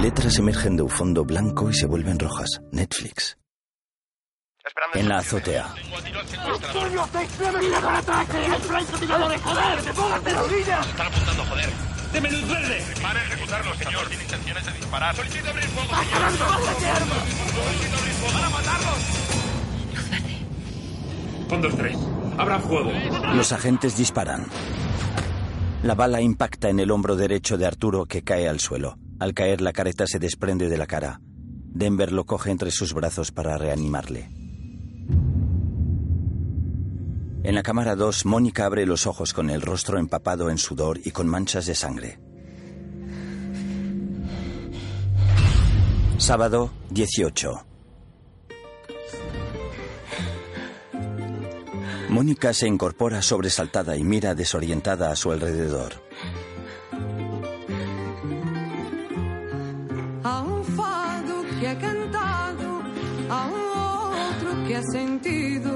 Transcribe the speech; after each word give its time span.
Letras 0.00 0.38
emergen 0.38 0.76
de 0.76 0.82
un 0.82 0.88
fondo 0.88 1.24
blanco 1.24 1.68
y 1.70 1.74
se 1.74 1.86
vuelven 1.86 2.20
rojas. 2.20 2.60
Netflix. 2.70 3.36
En 4.94 5.08
la 5.08 5.18
azotea. 5.18 5.74
Están 5.74 5.96
apuntando, 11.06 11.44
joder. 11.46 11.68
¡Deme 12.12 12.30
luz 12.30 12.48
verde! 12.48 12.80
Para 13.02 13.20
ejecutarlo, 13.24 13.74
señor. 13.74 14.06
Tiene 14.06 14.22
intenciones 14.22 14.66
de 14.66 14.72
disparar. 14.72 15.16
Solicito 15.16 15.50
abrir 15.50 15.66
fuego, 15.66 15.88
señor. 15.88 16.30
Solicito 16.30 17.98
abrir 17.98 18.14
fuego. 18.14 18.34
¡Van 18.34 18.44
a 18.44 18.50
matarlos! 18.50 18.98
Con 21.48 21.60
dos, 21.62 21.74
tres. 21.76 21.98
Abran 22.38 22.62
fuego. 22.62 22.92
Los 23.34 23.50
agentes 23.52 23.96
disparan. 23.96 24.46
La 25.82 25.96
bala 25.96 26.20
impacta 26.20 26.68
en 26.68 26.78
el 26.78 26.92
hombro 26.92 27.16
derecho 27.16 27.58
de 27.58 27.66
Arturo 27.66 28.06
que 28.06 28.22
cae 28.22 28.48
al 28.48 28.60
suelo. 28.60 28.96
Al 29.18 29.34
caer 29.34 29.60
la 29.60 29.72
careta 29.72 30.06
se 30.06 30.18
desprende 30.18 30.68
de 30.68 30.78
la 30.78 30.86
cara. 30.86 31.20
Denver 31.22 32.12
lo 32.12 32.24
coge 32.24 32.50
entre 32.50 32.70
sus 32.70 32.94
brazos 32.94 33.32
para 33.32 33.58
reanimarle. 33.58 34.30
En 37.42 37.54
la 37.54 37.62
cámara 37.62 37.96
2, 37.96 38.26
Mónica 38.26 38.66
abre 38.66 38.84
los 38.86 39.06
ojos 39.06 39.32
con 39.32 39.50
el 39.50 39.62
rostro 39.62 39.98
empapado 39.98 40.50
en 40.50 40.58
sudor 40.58 41.00
y 41.04 41.12
con 41.12 41.26
manchas 41.26 41.66
de 41.66 41.74
sangre. 41.74 42.20
Sábado 46.18 46.70
18. 46.90 47.64
Mónica 52.08 52.52
se 52.52 52.66
incorpora 52.66 53.22
sobresaltada 53.22 53.96
y 53.96 54.02
mira 54.02 54.34
desorientada 54.34 55.10
a 55.10 55.16
su 55.16 55.30
alrededor. 55.30 56.07
É 64.78 64.82
sentido, 64.82 65.72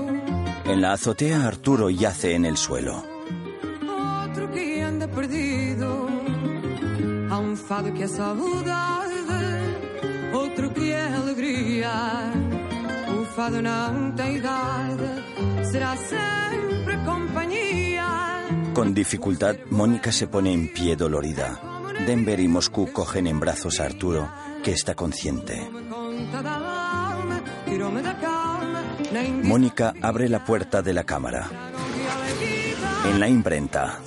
En 0.65 0.81
la 0.81 0.93
azotea 0.93 1.47
Arturo 1.47 1.91
yace 1.91 2.35
en 2.35 2.45
el 2.45 2.57
suelo. 2.57 2.97
outro 3.89 4.45
que 4.55 4.65
anda 4.91 5.07
perdido. 5.09 5.89
Há 7.31 7.39
um 7.39 7.57
fado 7.57 7.93
que 7.93 8.03
é 8.05 8.09
saudade, 8.09 9.13
outro 10.33 10.71
que 10.71 10.87
é 10.93 11.07
alegria. 11.23 11.93
O 13.19 13.25
fado 13.35 13.61
não 13.63 14.13
tem 14.13 14.37
idade, 14.37 15.09
será 15.71 15.97
sempre 15.97 16.95
companhia. 17.05 18.07
Con 18.75 18.95
dificultad, 18.95 19.57
Mónica 19.71 20.11
se 20.13 20.27
pone 20.29 20.53
en 20.53 20.69
pie 20.73 20.97
dolorida. 20.97 21.49
Denver 22.07 22.41
y 22.41 22.49
Moscú 22.49 22.91
cogen 22.93 23.27
en 23.27 23.39
brazos 23.41 23.81
a 23.81 23.85
Arturo, 23.85 24.29
que 24.65 24.73
está 24.73 24.95
consciente. 24.95 25.57
Mónica 29.53 29.93
abre 30.01 30.31
la 30.31 30.43
puerta 30.47 30.81
de 30.81 30.95
la 30.95 31.05
cámara. 31.05 31.47
En 33.05 33.21
la 33.21 33.29
imprenta, 33.29 33.99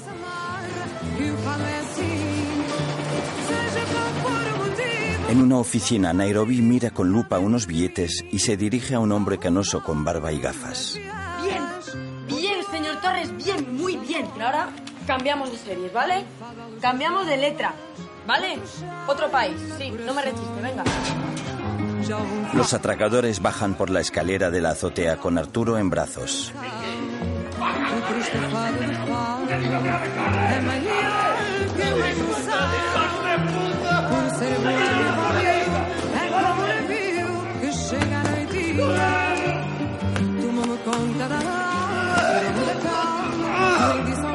en 5.29 5.41
una 5.43 5.59
oficina, 5.59 6.13
Nairobi 6.13 6.63
mira 6.63 6.89
con 6.89 7.11
lupa 7.11 7.37
unos 7.37 7.67
billetes 7.67 8.25
y 8.31 8.39
se 8.39 8.57
dirige 8.57 8.95
a 8.95 8.99
un 8.99 9.11
hombre 9.11 9.37
canoso 9.37 9.83
con 9.83 10.03
barba 10.03 10.31
y 10.31 10.39
gafas. 10.39 10.99
Bien, 11.43 11.63
bien, 12.27 12.65
señor 12.71 12.99
Torres, 12.99 13.29
bien, 13.37 13.77
muy 13.77 13.97
bien. 13.97 14.25
Ahora 14.41 14.71
cambiamos 15.05 15.51
de 15.51 15.59
series, 15.59 15.93
¿vale? 15.93 16.25
Cambiamos 16.81 17.27
de 17.27 17.37
letra, 17.37 17.75
¿vale? 18.25 18.57
Otro 19.05 19.29
país, 19.29 19.55
sí, 19.77 19.93
no 20.07 20.15
me 20.15 20.23
rechiste, 20.23 20.59
venga. 20.63 20.83
Los 22.53 22.73
atracadores 22.73 23.41
bajan 23.41 23.75
por 23.75 23.89
la 23.89 24.01
escalera 24.01 24.51
de 24.51 24.61
la 24.61 24.71
azotea 24.71 25.17
con 25.17 25.37
Arturo 25.37 25.77
en 25.77 25.89
brazos. 25.89 26.53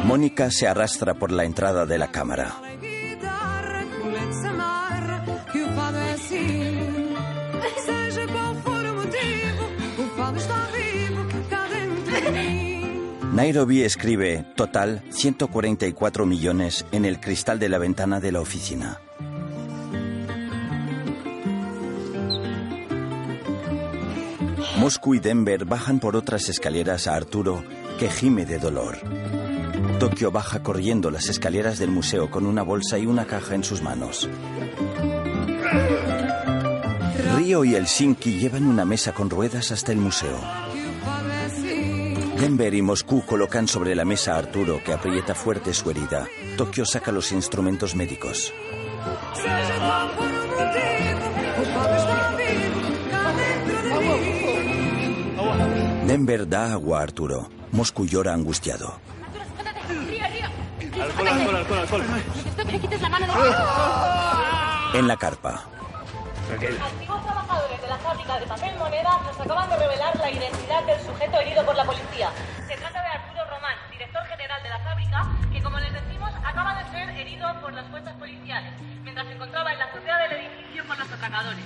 Mónica 0.04 0.50
se 0.50 0.66
arrastra 0.66 1.14
por 1.14 1.31
la 1.31 1.44
entrada 1.44 1.87
de 1.87 1.98
la 1.98 2.10
cámara. 2.10 2.56
Nairobi 13.40 13.84
escribe, 13.84 14.44
total, 14.54 15.02
144 15.08 16.26
millones 16.26 16.84
en 16.92 17.06
el 17.06 17.20
cristal 17.20 17.58
de 17.58 17.70
la 17.70 17.78
ventana 17.78 18.20
de 18.20 18.32
la 18.32 18.40
oficina. 18.42 19.00
Moscú 24.76 25.14
y 25.14 25.20
Denver 25.20 25.64
bajan 25.64 26.00
por 26.00 26.16
otras 26.16 26.50
escaleras 26.50 27.06
a 27.06 27.14
Arturo, 27.14 27.64
que 27.98 28.10
gime 28.10 28.44
de 28.44 28.58
dolor. 28.58 28.98
Tokio 29.98 30.30
baja 30.30 30.62
corriendo 30.62 31.10
las 31.10 31.30
escaleras 31.30 31.78
del 31.78 31.90
museo 31.90 32.30
con 32.30 32.44
una 32.44 32.62
bolsa 32.62 32.98
y 32.98 33.06
una 33.06 33.24
caja 33.24 33.54
en 33.54 33.64
sus 33.64 33.80
manos. 33.80 34.28
Río 37.38 37.64
y 37.64 37.74
Helsinki 37.74 38.38
llevan 38.38 38.66
una 38.66 38.84
mesa 38.84 39.12
con 39.12 39.30
ruedas 39.30 39.72
hasta 39.72 39.92
el 39.92 39.98
museo. 39.98 40.69
Denver 42.40 42.72
y 42.72 42.80
Moscú 42.80 43.22
colocan 43.26 43.68
sobre 43.68 43.94
la 43.94 44.06
mesa 44.06 44.34
a 44.34 44.38
Arturo, 44.38 44.82
que 44.82 44.94
aprieta 44.94 45.34
fuerte 45.34 45.74
su 45.74 45.90
herida. 45.90 46.26
Tokio 46.56 46.86
saca 46.86 47.12
los 47.12 47.32
instrumentos 47.32 47.94
médicos. 47.94 48.54
Denver 56.06 56.48
da 56.48 56.72
agua 56.72 57.00
a 57.00 57.02
Arturo. 57.02 57.50
Moscú 57.72 58.06
llora 58.06 58.32
angustiado. 58.32 58.98
En 64.94 65.06
la 65.06 65.16
carpa, 65.18 65.66
trabajadores 66.58 67.50
de 68.38 68.46
papel 68.46 68.76
moneda 68.78 69.18
nos 69.26 69.41
acaban 69.41 69.68
de 69.68 69.76
revelar 69.76 70.16
la 70.16 70.30
identidad 70.30 70.84
del 70.84 71.00
sujeto 71.00 71.41
herido 71.41 71.66
por 71.66 71.74
la 71.74 71.84
policía. 71.84 72.30
Se 72.68 72.76
trata 72.76 73.02
de 73.02 73.08
Arturo 73.08 73.44
Román, 73.50 73.74
director 73.91 74.22
general 74.26 74.62
de 74.62 74.68
la 74.68 74.78
fábrica, 74.78 75.26
que 75.52 75.60
como 75.60 75.80
les 75.80 75.92
decimos 75.92 76.30
acaba 76.44 76.80
de 76.80 76.90
ser 76.92 77.10
herido 77.10 77.48
por 77.60 77.72
las 77.72 77.86
fuerzas 77.88 78.14
policiales, 78.14 78.72
mientras 79.02 79.26
se 79.26 79.32
encontraba 79.34 79.72
en 79.72 79.78
la 79.80 79.84
azotea 79.86 80.19
del 80.19 80.32
edificio 80.38 80.86
con 80.86 80.98
los 80.98 81.10
atracadores. 81.10 81.64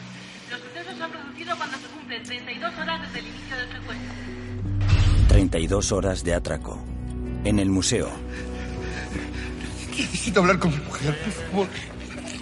Los 0.50 0.60
sucesos 0.60 0.97
se 0.97 1.03
han 1.03 1.10
producido 1.10 1.56
cuando 1.56 1.76
se 1.76 1.86
cumplen 1.88 2.22
32 2.22 2.78
horas 2.78 3.03
desde 3.03 3.19
el 3.19 3.26
inicio 3.26 3.56
del 3.56 3.72
secuestro. 3.72 4.14
32 5.28 5.92
horas 5.92 6.24
de 6.24 6.34
atraco. 6.34 6.82
En 7.44 7.58
el 7.58 7.69
museo, 7.69 8.10
Necesito 9.91 10.41
hablar 10.41 10.58
con 10.58 10.70
mi 10.70 10.78
mujer, 10.78 11.19
por 11.22 11.32
favor. 11.32 11.69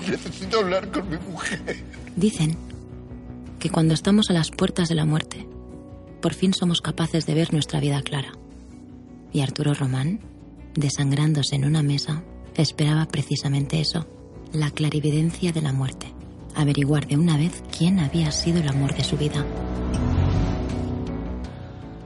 Necesito 0.09 0.59
hablar 0.61 0.91
con 0.91 1.11
mi 1.11 1.19
mujer. 1.19 1.85
Dicen 2.17 2.72
que 3.63 3.71
cuando 3.71 3.95
estamos 3.95 4.29
a 4.29 4.33
las 4.33 4.51
puertas 4.51 4.89
de 4.89 4.97
la 4.97 5.05
muerte, 5.05 5.47
por 6.21 6.35
fin 6.35 6.53
somos 6.53 6.81
capaces 6.81 7.27
de 7.27 7.35
ver 7.35 7.53
nuestra 7.53 7.79
vida 7.79 8.03
clara. 8.03 8.33
Y 9.33 9.41
Arturo 9.41 9.73
Román, 9.73 10.19
desangrándose 10.75 11.55
en 11.55 11.65
una 11.65 11.81
mesa, 11.81 12.25
esperaba 12.57 13.07
precisamente 13.07 13.81
eso, 13.81 14.05
la 14.53 14.73
clarividencia 14.73 15.53
de 15.53 15.63
la 15.63 15.73
muerte, 15.73 16.13
averiguar 16.57 17.07
de 17.07 17.17
una 17.17 17.37
vez 17.37 17.63
quién 17.79 18.01
había 18.01 18.33
sido 18.33 18.59
el 18.59 18.69
amor 18.69 18.97
de 18.97 19.05
su 19.05 19.17
vida. 19.17 19.47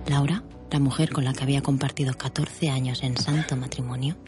Laura, 0.09 0.45
la 0.71 0.79
mujer 0.79 1.11
con 1.11 1.25
la 1.25 1.33
que 1.33 1.43
había 1.43 1.63
compartido 1.63 2.13
14 2.13 2.69
años 2.69 3.03
en 3.03 3.17
santo 3.17 3.57
matrimonio, 3.57 4.19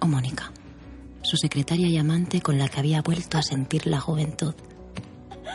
o 0.00 0.06
Mónica, 0.06 0.52
su 1.22 1.38
secretaria 1.38 1.88
y 1.88 1.96
amante 1.96 2.42
con 2.42 2.58
la 2.58 2.68
que 2.68 2.78
había 2.78 3.00
vuelto 3.00 3.38
a 3.38 3.42
sentir 3.42 3.86
la 3.86 4.00
juventud. 4.00 4.54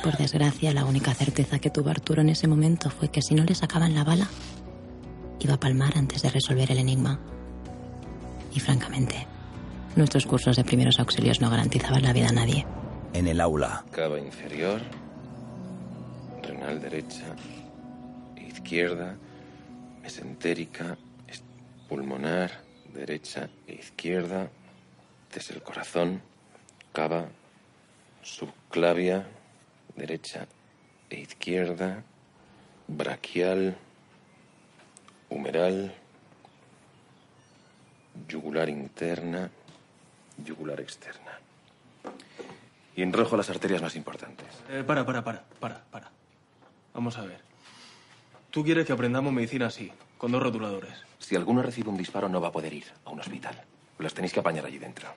Por 0.01 0.17
desgracia, 0.17 0.73
la 0.73 0.85
única 0.85 1.13
certeza 1.13 1.59
que 1.59 1.69
tuvo 1.69 1.89
Arturo 1.89 2.21
en 2.21 2.29
ese 2.29 2.47
momento 2.47 2.89
fue 2.89 3.09
que 3.09 3.21
si 3.21 3.35
no 3.35 3.43
le 3.43 3.55
sacaban 3.55 3.93
la 3.95 4.03
bala, 4.03 4.27
iba 5.39 5.53
a 5.53 5.59
palmar 5.59 5.97
antes 5.97 6.21
de 6.21 6.29
resolver 6.29 6.71
el 6.71 6.79
enigma. 6.79 7.19
Y 8.53 8.59
francamente, 8.59 9.27
nuestros 9.95 10.25
cursos 10.25 10.55
de 10.55 10.63
primeros 10.63 10.99
auxilios 10.99 11.39
no 11.41 11.49
garantizaban 11.49 12.03
la 12.03 12.13
vida 12.13 12.29
a 12.29 12.33
nadie. 12.33 12.65
en 13.13 13.27
el 13.27 13.39
aula, 13.41 13.85
Cava 13.91 14.17
inferior, 14.19 14.81
renal 16.41 16.81
derecha, 16.81 17.35
izquierda, 18.49 19.15
mesentérica, 20.01 20.97
es- 21.27 21.43
pulmonar, 21.87 22.49
derecha 22.93 23.49
e 23.67 23.73
izquierda, 23.75 24.49
desde 25.33 25.53
el 25.53 25.61
corazón, 25.61 26.21
cava, 26.91 27.27
subclavia, 28.23 29.27
derecha 29.95 30.47
e 31.09 31.19
izquierda, 31.19 32.03
braquial, 32.87 33.75
humeral, 35.29 35.93
yugular 38.27 38.69
interna, 38.69 39.49
yugular 40.43 40.79
externa. 40.79 41.39
Y 42.95 43.01
en 43.01 43.13
rojo 43.13 43.35
las 43.37 43.49
arterias 43.49 43.81
más 43.81 43.95
importantes. 43.95 44.47
Eh, 44.69 44.83
para, 44.85 45.05
para, 45.05 45.23
para, 45.23 45.43
para, 45.59 45.83
para. 45.85 46.11
Vamos 46.93 47.17
a 47.17 47.23
ver. 47.23 47.41
Tú 48.51 48.63
quieres 48.63 48.85
que 48.85 48.93
aprendamos 48.93 49.33
medicina 49.33 49.67
así, 49.67 49.91
con 50.17 50.31
dos 50.31 50.43
rotuladores. 50.43 50.93
Si 51.17 51.35
alguno 51.35 51.63
recibe 51.63 51.89
un 51.89 51.97
disparo 51.97 52.29
no 52.29 52.39
va 52.39 52.49
a 52.49 52.51
poder 52.51 52.73
ir 52.73 52.85
a 53.05 53.09
un 53.09 53.19
hospital. 53.19 53.59
Los 53.97 54.13
tenéis 54.13 54.33
que 54.33 54.41
apañar 54.41 54.65
allí 54.65 54.77
dentro. 54.77 55.07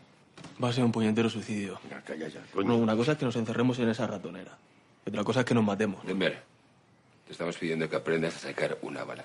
Va 0.62 0.68
a 0.70 0.72
ser 0.72 0.84
un 0.84 0.92
puñetero 0.92 1.28
suicidio. 1.28 1.78
Ya, 1.90 2.00
calla 2.02 2.28
ya, 2.28 2.40
No, 2.64 2.76
una 2.76 2.96
cosa 2.96 3.12
es 3.12 3.18
que 3.18 3.24
nos 3.24 3.36
encerremos 3.36 3.78
en 3.78 3.88
esa 3.88 4.06
ratonera. 4.06 4.56
Y 5.04 5.10
otra 5.10 5.22
cosa 5.24 5.40
es 5.40 5.46
que 5.46 5.54
nos 5.54 5.64
matemos. 5.64 6.04
Denver, 6.06 6.42
te 7.26 7.32
estamos 7.32 7.56
pidiendo 7.56 7.88
que 7.88 7.96
aprendas 7.96 8.36
a 8.36 8.38
sacar 8.38 8.78
una 8.82 9.04
bala. 9.04 9.24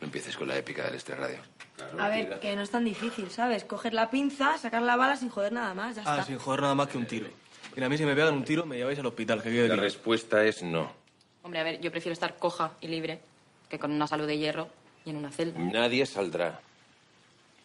No 0.00 0.06
empieces 0.06 0.36
con 0.36 0.48
la 0.48 0.56
épica 0.56 0.84
del 0.84 0.94
este 0.94 1.14
radio. 1.14 1.38
A 1.98 2.08
ver, 2.08 2.40
que 2.40 2.54
no 2.56 2.62
es 2.62 2.70
tan 2.70 2.84
difícil, 2.84 3.30
¿sabes? 3.30 3.64
Coger 3.64 3.94
la 3.94 4.10
pinza, 4.10 4.58
sacar 4.58 4.82
la 4.82 4.96
bala 4.96 5.16
sin 5.16 5.28
joder 5.30 5.52
nada 5.52 5.72
más, 5.74 5.96
ya 5.96 6.02
Ah, 6.04 6.12
está. 6.14 6.24
sin 6.24 6.38
joder 6.38 6.62
nada 6.62 6.74
más 6.74 6.88
que 6.88 6.98
un 6.98 7.06
tiro. 7.06 7.28
Mira, 7.74 7.86
a 7.86 7.88
mí 7.88 7.96
si 7.96 8.04
me 8.04 8.14
pegan 8.14 8.34
un 8.34 8.44
tiro 8.44 8.66
me 8.66 8.76
lleváis 8.76 8.98
al 8.98 9.06
hospital, 9.06 9.42
que 9.42 9.68
La 9.68 9.76
respuesta 9.76 10.44
es 10.44 10.62
no. 10.62 10.92
Hombre, 11.42 11.60
a 11.60 11.62
ver, 11.62 11.80
yo 11.80 11.90
prefiero 11.90 12.12
estar 12.12 12.36
coja 12.36 12.72
y 12.80 12.88
libre 12.88 13.20
que 13.68 13.78
con 13.78 13.92
una 13.92 14.06
salud 14.06 14.26
de 14.26 14.36
hierro 14.36 14.68
y 15.04 15.10
en 15.10 15.16
una 15.16 15.30
celda. 15.30 15.58
Nadie 15.58 16.04
saldrá. 16.04 16.60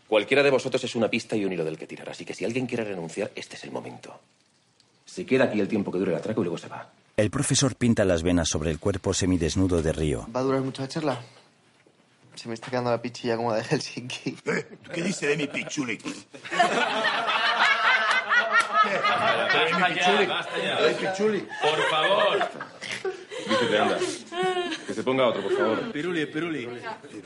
Cualquiera 0.07 0.43
de 0.43 0.51
vosotros 0.51 0.83
es 0.83 0.95
una 0.95 1.09
pista 1.09 1.35
y 1.35 1.45
un 1.45 1.53
hilo 1.53 1.65
del 1.65 1.77
que 1.77 1.87
tirar. 1.87 2.09
Así 2.09 2.25
que 2.25 2.33
si 2.33 2.45
alguien 2.45 2.67
quiere 2.67 2.83
renunciar, 2.83 3.31
este 3.35 3.55
es 3.55 3.63
el 3.63 3.71
momento. 3.71 4.19
Se 5.05 5.25
queda 5.25 5.45
aquí 5.45 5.59
el 5.59 5.67
tiempo 5.67 5.91
que 5.91 5.97
dure 5.97 6.11
el 6.11 6.17
atraco 6.17 6.41
y 6.41 6.43
luego 6.43 6.57
se 6.57 6.67
va. 6.67 6.89
El 7.17 7.31
profesor 7.31 7.75
pinta 7.75 8.05
las 8.05 8.21
venas 8.21 8.49
sobre 8.49 8.69
el 8.71 8.79
cuerpo 8.79 9.13
semidesnudo 9.13 9.81
de 9.81 9.93
Río. 9.93 10.27
¿Va 10.35 10.41
a 10.41 10.43
durar 10.43 10.61
mucho 10.61 10.81
la 10.81 10.87
charla? 10.87 11.21
Se 12.35 12.49
me 12.49 12.53
está 12.53 12.69
quedando 12.69 12.91
la 12.91 13.01
pichilla 13.01 13.37
como 13.37 13.51
la 13.51 13.57
de 13.57 13.63
Helsinki. 13.63 14.37
¿Qué 14.93 15.01
dice 15.01 15.27
de 15.27 15.37
mi 15.37 15.47
pichuli? 15.47 15.97
Ya. 19.55 21.47
Por 21.61 21.81
favor. 21.89 22.49
Vístete, 23.47 23.79
anda. 23.79 23.97
Que 24.85 24.93
se 24.93 25.03
ponga 25.03 25.27
otro, 25.27 25.41
por 25.41 25.57
favor. 25.57 25.91
Piruli, 25.91 26.25
piruli. 26.25 26.67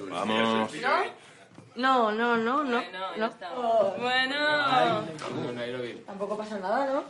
Vamos. 0.09 0.73
No, 0.73 1.28
no, 1.75 2.11
no, 2.11 2.37
no. 2.37 2.63
no. 2.63 2.83
Bueno. 3.99 5.05
Tampoco 6.05 6.37
pasa 6.37 6.59
nada, 6.59 6.85
¿no? 6.93 7.03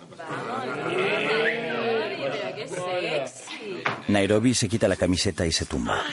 Qué 2.56 2.68
sexy. 2.68 3.84
Nairobi 4.08 4.54
se 4.54 4.68
quita 4.68 4.88
la 4.88 4.96
camiseta 4.96 5.46
y 5.46 5.52
se 5.52 5.66
tumba. 5.66 6.04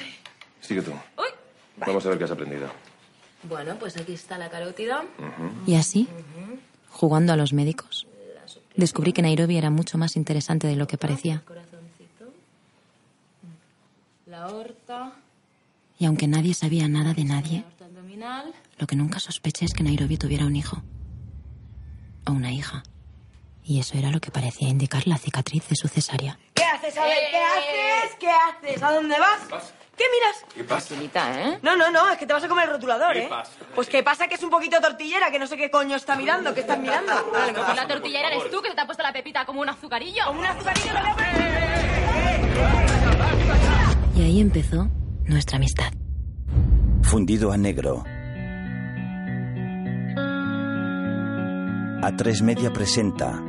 Sigue 0.60 0.82
tú. 0.82 0.92
Vamos 1.76 2.06
a 2.06 2.08
ver 2.08 2.18
qué 2.18 2.24
has 2.24 2.30
aprendido. 2.30 2.68
Bueno, 3.42 3.76
pues 3.78 3.96
aquí 3.96 4.14
está 4.14 4.38
la 4.38 4.48
carótida. 4.48 5.04
Y 5.66 5.76
así, 5.76 6.08
jugando 6.90 7.32
a 7.32 7.36
los 7.36 7.52
médicos, 7.52 8.06
descubrí 8.74 9.12
que 9.12 9.22
Nairobi 9.22 9.56
era 9.56 9.70
mucho 9.70 9.98
más 9.98 10.16
interesante 10.16 10.66
de 10.66 10.76
lo 10.76 10.86
que 10.86 10.98
parecía. 10.98 11.42
Corazoncito. 11.46 12.32
La 14.26 14.44
aorta. 14.44 15.12
Y 15.98 16.06
aunque 16.06 16.26
nadie 16.26 16.54
sabía 16.54 16.88
nada 16.88 17.14
de 17.14 17.24
nadie. 17.24 17.64
Lo 18.78 18.86
que 18.86 18.96
nunca 18.96 19.20
sospeché 19.20 19.64
es 19.66 19.74
que 19.74 19.82
Nairobi 19.82 20.16
tuviera 20.16 20.46
un 20.46 20.56
hijo. 20.56 20.82
O 22.26 22.32
una 22.32 22.50
hija. 22.50 22.82
Y 23.62 23.80
eso 23.80 23.98
era 23.98 24.10
lo 24.10 24.20
que 24.20 24.30
parecía 24.30 24.68
indicar 24.68 25.06
la 25.06 25.18
cicatriz 25.18 25.68
de 25.68 25.76
su 25.76 25.88
cesárea. 25.88 26.38
¿Qué 26.54 26.64
haces? 26.64 26.96
A 26.96 27.04
ver, 27.04 27.18
¿qué 27.30 27.36
haces? 27.36 28.16
¿Qué 28.18 28.28
haces? 28.28 28.82
¿A 28.82 28.92
dónde 28.92 29.18
vas? 29.18 29.40
¿Qué 29.96 30.04
miras? 30.12 30.54
¿Qué 30.54 30.64
pasa? 30.64 30.80
Facilita, 30.88 31.42
¿eh? 31.42 31.58
No, 31.62 31.74
no, 31.76 31.90
no, 31.90 32.10
es 32.10 32.18
que 32.18 32.26
te 32.26 32.32
vas 32.32 32.44
a 32.44 32.48
comer 32.48 32.66
el 32.66 32.72
rotulador, 32.72 33.14
¿Qué 33.14 33.24
¿eh? 33.24 33.28
pasa? 33.28 33.50
Pues 33.74 33.88
que 33.88 34.02
pasa 34.02 34.28
que 34.28 34.34
es 34.36 34.42
un 34.42 34.50
poquito 34.50 34.80
tortillera, 34.80 35.30
que 35.30 35.38
no 35.38 35.46
sé 35.46 35.56
qué 35.56 35.70
coño 35.70 35.96
está 35.96 36.16
mirando, 36.16 36.54
¿qué 36.54 36.60
estás 36.60 36.78
mirando? 36.78 37.12
Vale, 37.32 37.52
Pues 37.54 37.76
la 37.76 37.88
tortillera 37.88 38.28
eres 38.28 38.50
tú 38.50 38.60
que 38.62 38.68
se 38.68 38.74
te 38.74 38.80
ha 38.82 38.86
puesto 38.86 39.02
la 39.02 39.12
pepita 39.12 39.44
como 39.46 39.60
un 39.62 39.68
azucarillo. 39.68 40.24
Como 40.26 40.40
un 40.40 40.46
azucarillo 40.46 40.92
lo 40.92 41.02
veo. 41.02 41.26
Y 44.16 44.22
ahí 44.22 44.40
empezó 44.40 44.88
nuestra 45.24 45.56
amistad. 45.56 45.92
Fundido 47.06 47.52
a 47.52 47.56
negro. 47.56 48.02
A3 52.02 52.42
Media 52.42 52.72
presenta 52.72 53.40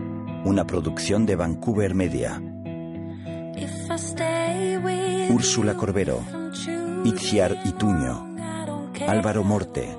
una 0.45 0.67
producción 0.67 1.25
de 1.25 1.35
Vancouver 1.35 1.95
Media. 1.95 2.39
Úrsula 5.31 5.73
Corbero, 5.73 6.21
Itziar 7.03 7.57
Ituño, 7.65 8.35
Álvaro 9.07 9.43
Morte, 9.43 9.97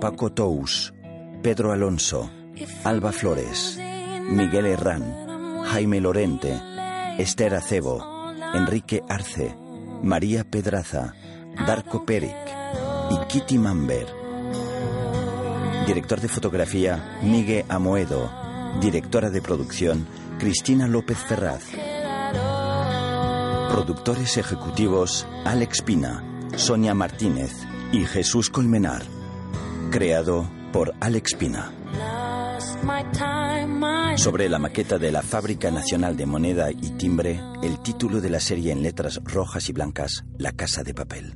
Paco 0.00 0.30
Tous, 0.32 0.94
Pedro 1.42 1.72
Alonso, 1.72 2.30
Alba 2.84 3.10
Flores, 3.10 3.76
Miguel 4.30 4.66
Herrán, 4.66 5.64
Jaime 5.64 6.00
Lorente, 6.00 6.60
Esther 7.18 7.56
Acebo, 7.56 8.32
Enrique 8.54 9.02
Arce, 9.08 9.56
María 10.00 10.44
Pedraza, 10.44 11.12
Darko 11.66 12.04
Peric 12.06 12.54
y 13.10 13.26
Kitty 13.26 13.58
Mamber. 13.58 14.06
Director 15.86 16.20
de 16.20 16.28
fotografía, 16.28 17.18
Miguel 17.22 17.64
Amoedo. 17.68 18.30
Directora 18.80 19.30
de 19.30 19.42
producción, 19.42 20.06
Cristina 20.38 20.86
López 20.88 21.18
Ferraz. 21.18 21.64
Productores 23.70 24.36
ejecutivos, 24.36 25.26
Alex 25.44 25.82
Pina, 25.82 26.24
Sonia 26.56 26.94
Martínez 26.94 27.52
y 27.92 28.04
Jesús 28.04 28.50
Colmenar. 28.50 29.02
Creado 29.90 30.48
por 30.72 30.94
Alex 31.00 31.34
Pina. 31.34 31.72
Sobre 34.16 34.48
la 34.48 34.58
maqueta 34.58 34.98
de 34.98 35.12
la 35.12 35.22
Fábrica 35.22 35.70
Nacional 35.70 36.16
de 36.16 36.26
Moneda 36.26 36.70
y 36.70 36.90
Timbre, 36.96 37.40
el 37.62 37.80
título 37.80 38.20
de 38.20 38.30
la 38.30 38.40
serie 38.40 38.72
en 38.72 38.82
letras 38.82 39.20
rojas 39.24 39.68
y 39.68 39.72
blancas, 39.72 40.24
La 40.38 40.52
Casa 40.52 40.82
de 40.82 40.94
Papel. 40.94 41.34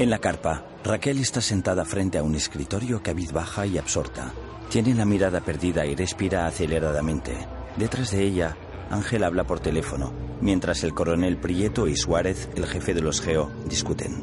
En 0.00 0.08
la 0.08 0.18
carpa, 0.18 0.64
Raquel 0.82 1.18
está 1.18 1.42
sentada 1.42 1.84
frente 1.84 2.16
a 2.16 2.22
un 2.22 2.34
escritorio 2.34 3.02
cabizbaja 3.02 3.66
y 3.66 3.76
absorta. 3.76 4.32
Tiene 4.70 4.94
la 4.94 5.04
mirada 5.04 5.42
perdida 5.42 5.84
y 5.84 5.94
respira 5.94 6.46
aceleradamente. 6.46 7.36
Detrás 7.76 8.10
de 8.10 8.22
ella, 8.22 8.56
Ángel 8.88 9.22
habla 9.24 9.44
por 9.44 9.60
teléfono, 9.60 10.14
mientras 10.40 10.84
el 10.84 10.94
coronel 10.94 11.36
Prieto 11.36 11.86
y 11.86 11.98
Suárez, 11.98 12.48
el 12.56 12.64
jefe 12.64 12.94
de 12.94 13.02
los 13.02 13.20
GEO, 13.20 13.50
discuten. 13.66 14.22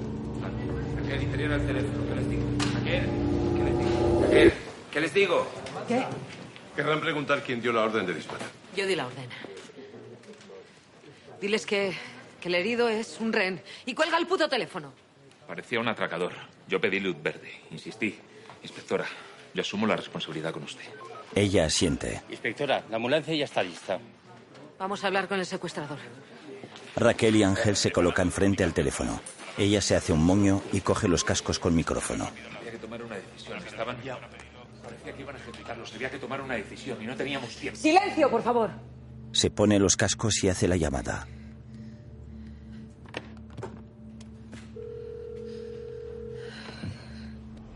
Raquel, 0.95 1.21
inferior 1.21 1.51
al 1.51 1.67
teléfono. 1.67 2.05
¿Qué 2.07 2.15
les 2.15 2.29
digo? 2.31 2.43
Raquel, 2.73 3.09
¿qué 3.55 3.63
les 3.63 3.77
digo? 3.77 4.21
Raquel, 4.23 4.53
¿qué 4.91 4.99
les 4.99 5.13
digo? 5.13 5.47
¿Qué? 5.87 6.05
Querrán 6.75 7.01
preguntar 7.01 7.43
quién 7.43 7.61
dio 7.61 7.71
la 7.71 7.83
orden 7.83 8.03
de 8.07 8.15
disparar. 8.15 8.47
Yo 8.75 8.87
di 8.87 8.95
la 8.95 9.05
orden. 9.05 9.29
Diles 11.39 11.67
que, 11.67 11.95
que 12.41 12.47
el 12.47 12.55
herido 12.55 12.89
es 12.89 13.19
un 13.19 13.31
rehén. 13.31 13.61
Y 13.85 13.93
cuelga 13.93 14.17
el 14.17 14.25
puto 14.25 14.49
teléfono. 14.49 14.91
Parecía 15.47 15.79
un 15.79 15.87
atracador. 15.87 16.33
Yo 16.67 16.81
pedí 16.81 16.99
luz 16.99 17.15
verde. 17.21 17.51
Insistí. 17.71 18.19
Inspectora, 18.63 19.05
yo 19.53 19.61
asumo 19.61 19.87
la 19.87 19.95
responsabilidad 19.95 20.51
con 20.51 20.63
usted. 20.63 20.83
Ella 21.33 21.65
asiente. 21.65 22.21
Inspectora, 22.29 22.83
la 22.89 22.97
ambulancia 22.97 23.33
ya 23.33 23.45
está 23.45 23.63
lista. 23.63 23.99
Vamos 24.77 25.03
a 25.03 25.07
hablar 25.07 25.27
con 25.27 25.39
el 25.39 25.45
secuestrador. 25.45 25.97
Raquel 26.95 27.35
y 27.35 27.43
Ángel 27.43 27.75
se 27.75 27.91
colocan 27.91 28.31
frente 28.31 28.63
al 28.63 28.73
teléfono. 28.73 29.21
Ella 29.57 29.81
se 29.81 29.95
hace 29.95 30.13
un 30.13 30.23
moño 30.23 30.61
y 30.73 30.81
coge 30.81 31.07
los 31.07 31.23
cascos 31.23 31.59
con 31.59 31.75
micrófono. 31.75 32.29
Había 32.59 32.71
que 32.71 32.77
tomar 32.77 33.01
una 33.03 33.15
decisión. 33.15 33.57
Estaban 33.65 34.01
ya. 34.03 34.19
Parecía 34.83 35.13
que 35.13 35.21
iban 35.21 35.35
a 35.35 35.39
ejecutarlos. 35.39 35.93
Había 35.93 36.11
que 36.11 36.17
tomar 36.19 36.41
una 36.41 36.55
decisión 36.55 37.01
y 37.01 37.05
no 37.05 37.15
teníamos 37.15 37.55
tiempo. 37.55 37.79
Silencio, 37.79 38.29
por 38.29 38.43
favor. 38.43 38.71
Se 39.31 39.49
pone 39.49 39.79
los 39.79 39.95
cascos 39.95 40.43
y 40.43 40.49
hace 40.49 40.67
la 40.67 40.77
llamada. 40.77 41.27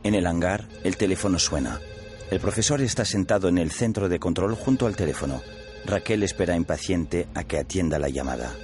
En 0.03 0.15
el 0.15 0.25
hangar, 0.25 0.67
el 0.84 0.98
teléfono 0.98 1.38
suena. 1.38 1.79
El 2.31 2.39
profesor 2.39 2.81
está 2.81 3.05
sentado 3.05 3.50
en 3.50 3.58
el 3.58 3.72
centro 3.72 4.10
de 4.10 4.20
control 4.20 4.55
junto 4.55 4.88
al 4.88 4.96
teléfono. 4.96 5.43
Raquel 5.86 6.24
espera 6.24 6.55
impaciente 6.55 7.27
a 7.36 7.43
que 7.43 7.60
atienda 7.60 8.00
la 8.00 8.10
llamada. 8.10 8.55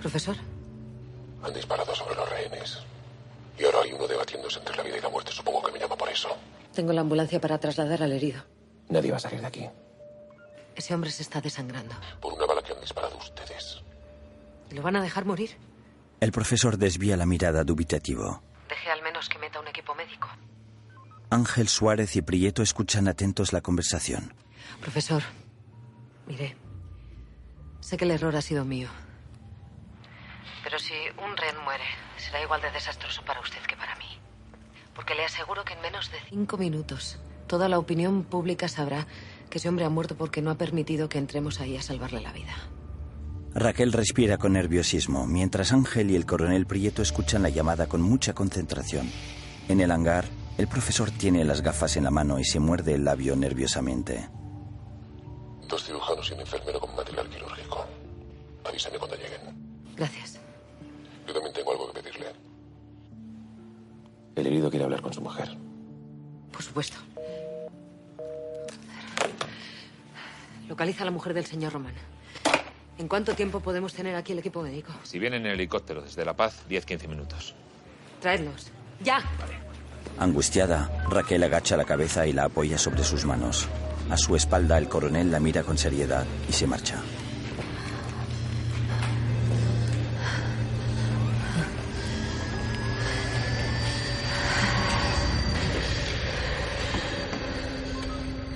Profesor. 0.00 0.36
Han 1.42 1.52
disparado 1.52 1.94
sobre 1.94 2.14
los 2.14 2.28
rehenes. 2.30 2.78
Y 3.58 3.64
ahora 3.64 3.80
hay 3.82 3.92
uno 3.92 4.06
debatiéndose 4.06 4.58
entre 4.58 4.76
la 4.76 4.82
vida 4.82 4.98
y 4.98 5.00
la 5.00 5.08
muerte. 5.08 5.32
Supongo 5.32 5.62
que 5.62 5.72
me 5.72 5.78
llama 5.78 5.96
por 5.96 6.08
eso. 6.08 6.28
Tengo 6.74 6.92
la 6.92 7.00
ambulancia 7.00 7.40
para 7.40 7.58
trasladar 7.58 8.02
al 8.02 8.12
herido. 8.12 8.42
Nadie 8.88 9.10
va 9.10 9.18
a 9.18 9.20
salir 9.20 9.40
de 9.40 9.46
aquí. 9.46 9.66
Ese 10.80 10.94
hombre 10.94 11.10
se 11.10 11.22
está 11.22 11.42
desangrando. 11.42 11.94
Por 12.22 12.32
una 12.32 12.46
bala 12.46 12.62
que 12.62 12.72
han 12.72 12.80
disparado 12.80 13.14
ustedes. 13.18 13.82
¿Lo 14.70 14.80
van 14.80 14.96
a 14.96 15.02
dejar 15.02 15.26
morir? 15.26 15.58
El 16.20 16.32
profesor 16.32 16.78
desvía 16.78 17.18
la 17.18 17.26
mirada 17.26 17.64
dubitativo. 17.64 18.42
Deje 18.66 18.90
al 18.90 19.02
menos 19.02 19.28
que 19.28 19.38
meta 19.38 19.60
un 19.60 19.68
equipo 19.68 19.94
médico. 19.94 20.26
Ángel 21.28 21.68
Suárez 21.68 22.16
y 22.16 22.22
Prieto 22.22 22.62
escuchan 22.62 23.08
atentos 23.08 23.52
la 23.52 23.60
conversación. 23.60 24.32
Profesor, 24.80 25.22
mire, 26.26 26.56
sé 27.80 27.98
que 27.98 28.06
el 28.06 28.12
error 28.12 28.34
ha 28.34 28.40
sido 28.40 28.64
mío. 28.64 28.88
Pero 30.64 30.78
si 30.78 30.94
un 31.22 31.36
ren 31.36 31.62
muere, 31.62 31.84
será 32.16 32.42
igual 32.42 32.62
de 32.62 32.70
desastroso 32.70 33.22
para 33.26 33.40
usted 33.40 33.60
que 33.68 33.76
para 33.76 33.96
mí. 33.96 34.18
Porque 34.94 35.14
le 35.14 35.26
aseguro 35.26 35.62
que 35.62 35.74
en 35.74 35.82
menos 35.82 36.10
de 36.10 36.16
cinco 36.30 36.56
minutos 36.56 37.20
toda 37.46 37.68
la 37.68 37.78
opinión 37.78 38.22
pública 38.22 38.66
sabrá 38.66 39.06
que 39.50 39.58
ese 39.58 39.68
hombre 39.68 39.84
ha 39.84 39.90
muerto 39.90 40.16
porque 40.16 40.40
no 40.40 40.50
ha 40.50 40.56
permitido 40.56 41.08
que 41.08 41.18
entremos 41.18 41.60
ahí 41.60 41.76
a 41.76 41.82
salvarle 41.82 42.20
la 42.20 42.32
vida. 42.32 42.54
Raquel 43.52 43.92
respira 43.92 44.38
con 44.38 44.52
nerviosismo, 44.52 45.26
mientras 45.26 45.72
Ángel 45.72 46.12
y 46.12 46.16
el 46.16 46.24
coronel 46.24 46.66
Prieto 46.66 47.02
escuchan 47.02 47.42
la 47.42 47.48
llamada 47.48 47.88
con 47.88 48.00
mucha 48.00 48.32
concentración. 48.32 49.10
En 49.68 49.80
el 49.80 49.90
hangar, 49.90 50.26
el 50.56 50.68
profesor 50.68 51.10
tiene 51.10 51.44
las 51.44 51.60
gafas 51.60 51.96
en 51.96 52.04
la 52.04 52.10
mano 52.10 52.38
y 52.38 52.44
se 52.44 52.60
muerde 52.60 52.94
el 52.94 53.04
labio 53.04 53.34
nerviosamente. 53.34 54.28
Dos 55.68 55.84
cirujanos 55.84 56.30
y 56.30 56.34
un 56.34 56.40
enfermero 56.40 56.80
con 56.80 56.94
material 56.94 57.28
quirúrgico. 57.28 57.84
Avísame 58.64 58.98
cuando 58.98 59.16
lleguen. 59.16 59.94
Gracias. 59.96 60.40
Yo 61.26 61.34
también 61.34 61.52
tengo 61.52 61.72
algo 61.72 61.92
que 61.92 62.00
pedirle. 62.00 62.26
El 64.36 64.46
herido 64.46 64.70
quiere 64.70 64.84
hablar 64.84 65.02
con 65.02 65.12
su 65.12 65.20
mujer. 65.20 65.56
Por 66.52 66.62
supuesto. 66.62 66.98
Localiza 70.70 71.02
a 71.02 71.04
la 71.04 71.10
mujer 71.10 71.34
del 71.34 71.44
señor 71.44 71.72
Román. 71.72 71.94
¿En 72.96 73.08
cuánto 73.08 73.34
tiempo 73.34 73.58
podemos 73.58 73.92
tener 73.92 74.14
aquí 74.14 74.32
el 74.32 74.38
equipo 74.38 74.62
médico? 74.62 74.92
Si 75.02 75.18
vienen 75.18 75.44
en 75.44 75.52
helicóptero 75.52 76.00
desde 76.00 76.24
La 76.24 76.34
Paz, 76.34 76.62
10-15 76.70 77.08
minutos. 77.08 77.56
Traedlos. 78.20 78.70
¡Ya! 79.02 79.20
Angustiada, 80.16 80.88
Raquel 81.10 81.42
agacha 81.42 81.76
la 81.76 81.84
cabeza 81.84 82.24
y 82.24 82.32
la 82.32 82.44
apoya 82.44 82.78
sobre 82.78 83.02
sus 83.02 83.24
manos. 83.24 83.66
A 84.10 84.16
su 84.16 84.36
espalda, 84.36 84.78
el 84.78 84.88
coronel 84.88 85.32
la 85.32 85.40
mira 85.40 85.64
con 85.64 85.76
seriedad 85.76 86.24
y 86.48 86.52
se 86.52 86.68
marcha. 86.68 87.02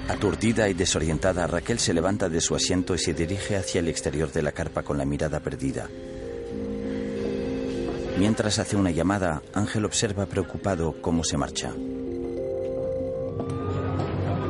Aturdida 0.09 0.69
y 0.69 0.75
desorientada, 0.75 1.47
Raquel 1.47 1.79
se 1.79 1.95
levanta 1.95 2.29
de 2.29 2.41
su 2.41 2.55
asiento 2.55 2.95
y 2.95 2.99
se 2.99 3.15
dirige 3.15 3.57
hacia 3.57 3.79
el 3.79 3.89
exterior 3.89 4.31
de 4.31 4.43
la 4.43 4.53
carpa 4.53 4.83
con 4.83 4.99
la 4.99 5.07
mirada 5.07 5.41
perdida. 5.41 5.89
Mientras 8.19 8.59
hace 8.59 8.77
una 8.77 8.91
llamada, 8.91 9.43
Ángel 9.55 9.85
observa 9.85 10.27
preocupado 10.27 10.95
cómo 11.01 11.25
se 11.25 11.37
marcha. 11.37 11.73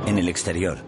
En 0.06 0.18
el 0.18 0.28
exterior, 0.28 0.78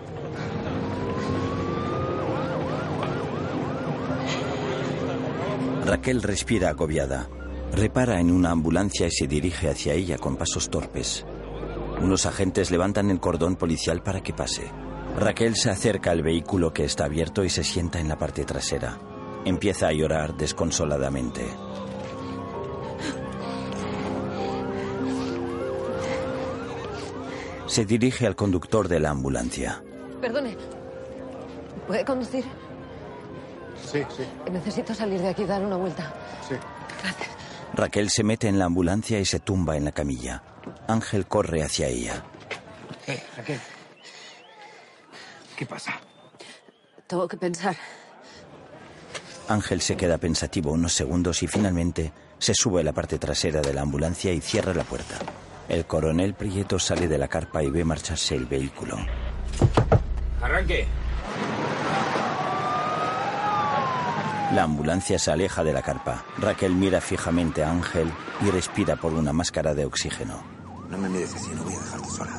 Raquel 5.86 6.20
respira 6.20 6.70
agobiada. 6.70 7.28
Repara 7.72 8.20
en 8.20 8.32
una 8.32 8.50
ambulancia 8.50 9.06
y 9.06 9.10
se 9.12 9.28
dirige 9.28 9.70
hacia 9.70 9.94
ella 9.94 10.18
con 10.18 10.36
pasos 10.36 10.68
torpes. 10.68 11.24
Unos 12.00 12.26
agentes 12.26 12.70
levantan 12.70 13.10
el 13.10 13.20
cordón 13.20 13.56
policial 13.56 14.02
para 14.02 14.22
que 14.22 14.32
pase. 14.32 14.70
Raquel 15.18 15.56
se 15.56 15.70
acerca 15.70 16.10
al 16.10 16.22
vehículo 16.22 16.72
que 16.72 16.84
está 16.84 17.06
abierto 17.06 17.42
y 17.42 17.48
se 17.48 17.64
sienta 17.64 17.98
en 18.00 18.08
la 18.08 18.18
parte 18.18 18.44
trasera. 18.44 18.98
Empieza 19.44 19.88
a 19.88 19.92
llorar 19.92 20.36
desconsoladamente. 20.36 21.46
Se 27.66 27.84
dirige 27.84 28.26
al 28.26 28.36
conductor 28.36 28.88
de 28.88 29.00
la 29.00 29.10
ambulancia. 29.10 29.82
Perdone. 30.20 30.56
¿Puede 31.86 32.04
conducir? 32.04 32.44
Sí, 33.84 34.02
sí, 34.16 34.24
Necesito 34.50 34.94
salir 34.94 35.20
de 35.20 35.28
aquí 35.28 35.42
y 35.42 35.46
dar 35.46 35.64
una 35.64 35.76
vuelta. 35.76 36.12
sí. 36.48 36.54
Raquel 37.74 38.08
se 38.08 38.24
mete 38.24 38.48
en 38.48 38.58
la 38.58 38.64
ambulancia 38.64 39.18
y 39.20 39.26
se 39.26 39.38
tumba 39.38 39.76
en 39.76 39.84
la 39.84 39.92
camilla. 39.92 40.42
Ángel 40.88 41.26
corre 41.26 41.62
hacia 41.62 41.88
ella. 41.88 42.22
Eh, 43.06 43.22
Raquel. 43.36 43.60
¿Qué 45.56 45.66
pasa? 45.66 46.00
Tengo 47.06 47.26
que 47.26 47.36
pensar. 47.36 47.76
Ángel 49.48 49.80
se 49.80 49.96
queda 49.96 50.18
pensativo 50.18 50.72
unos 50.72 50.92
segundos 50.92 51.42
y 51.42 51.46
finalmente 51.46 52.12
se 52.38 52.52
sube 52.54 52.80
a 52.80 52.84
la 52.84 52.92
parte 52.92 53.18
trasera 53.18 53.60
de 53.60 53.72
la 53.72 53.82
ambulancia 53.82 54.32
y 54.32 54.40
cierra 54.40 54.74
la 54.74 54.84
puerta. 54.84 55.16
El 55.68 55.86
coronel 55.86 56.34
Prieto 56.34 56.78
sale 56.78 57.08
de 57.08 57.18
la 57.18 57.28
carpa 57.28 57.62
y 57.62 57.70
ve 57.70 57.84
marcharse 57.84 58.34
el 58.34 58.46
vehículo. 58.46 58.96
Arranque. 60.42 60.86
La 64.52 64.62
ambulancia 64.62 65.18
se 65.18 65.30
aleja 65.30 65.64
de 65.64 65.72
la 65.72 65.82
carpa. 65.82 66.24
Raquel 66.38 66.72
mira 66.72 67.00
fijamente 67.00 67.64
a 67.64 67.70
Ángel 67.70 68.12
y 68.42 68.50
respira 68.50 68.96
por 68.96 69.12
una 69.12 69.32
máscara 69.32 69.74
de 69.74 69.84
oxígeno. 69.84 70.55
No 70.90 70.98
me 70.98 71.08
mires 71.08 71.34
así, 71.34 71.50
no 71.54 71.64
voy 71.64 71.74
a 71.74 71.78
dejarte 71.78 72.08
sola. 72.10 72.32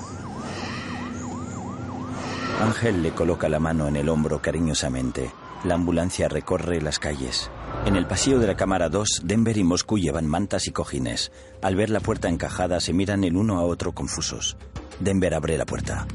Ángel 2.61 3.03
le 3.03 3.11
coloca 3.11 3.49
la 3.49 3.59
mano 3.59 3.87
en 3.87 3.95
el 3.95 4.09
hombro 4.09 4.41
cariñosamente. 4.41 5.31
La 5.63 5.75
ambulancia 5.75 6.27
recorre 6.27 6.81
las 6.81 6.99
calles. 6.99 7.51
En 7.85 7.95
el 7.95 8.07
pasillo 8.07 8.39
de 8.39 8.47
la 8.47 8.55
cámara 8.55 8.89
2, 8.89 9.21
Denver 9.25 9.57
y 9.57 9.63
Moscú 9.63 9.97
llevan 9.99 10.27
mantas 10.27 10.67
y 10.67 10.71
cojines. 10.71 11.31
Al 11.61 11.75
ver 11.75 11.89
la 11.89 11.99
puerta 11.99 12.29
encajada, 12.29 12.79
se 12.79 12.93
miran 12.93 13.23
el 13.23 13.35
uno 13.35 13.59
a 13.59 13.63
otro 13.63 13.91
confusos. 13.93 14.57
Denver 14.99 15.33
abre 15.35 15.57
la 15.57 15.65
puerta. 15.65 16.07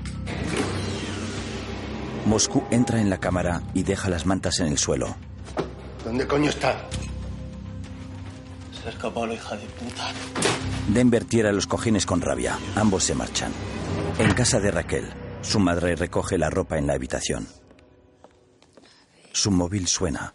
Moscú 2.26 2.64
entra 2.70 3.00
en 3.00 3.10
la 3.10 3.18
cámara 3.18 3.62
y 3.74 3.82
deja 3.82 4.08
las 4.08 4.26
mantas 4.26 4.60
en 4.60 4.66
el 4.68 4.78
suelo. 4.78 5.16
¿Dónde 6.04 6.26
coño 6.26 6.50
está? 6.50 6.88
Se 8.82 8.88
ha 8.88 8.90
escapado 8.90 9.26
la 9.26 9.34
hija 9.34 9.56
de 9.56 9.66
puta. 9.66 10.10
Denver 10.88 11.24
tira 11.24 11.52
los 11.52 11.66
cojines 11.66 12.04
con 12.04 12.20
rabia. 12.20 12.58
Ambos 12.74 13.04
se 13.04 13.14
marchan. 13.14 13.52
En 14.18 14.34
casa 14.34 14.58
de 14.58 14.72
Raquel, 14.72 15.12
su 15.40 15.60
madre 15.60 15.94
recoge 15.94 16.36
la 16.36 16.50
ropa 16.50 16.78
en 16.78 16.88
la 16.88 16.94
habitación. 16.94 17.46
Su 19.32 19.50
móvil 19.52 19.86
suena. 19.86 20.34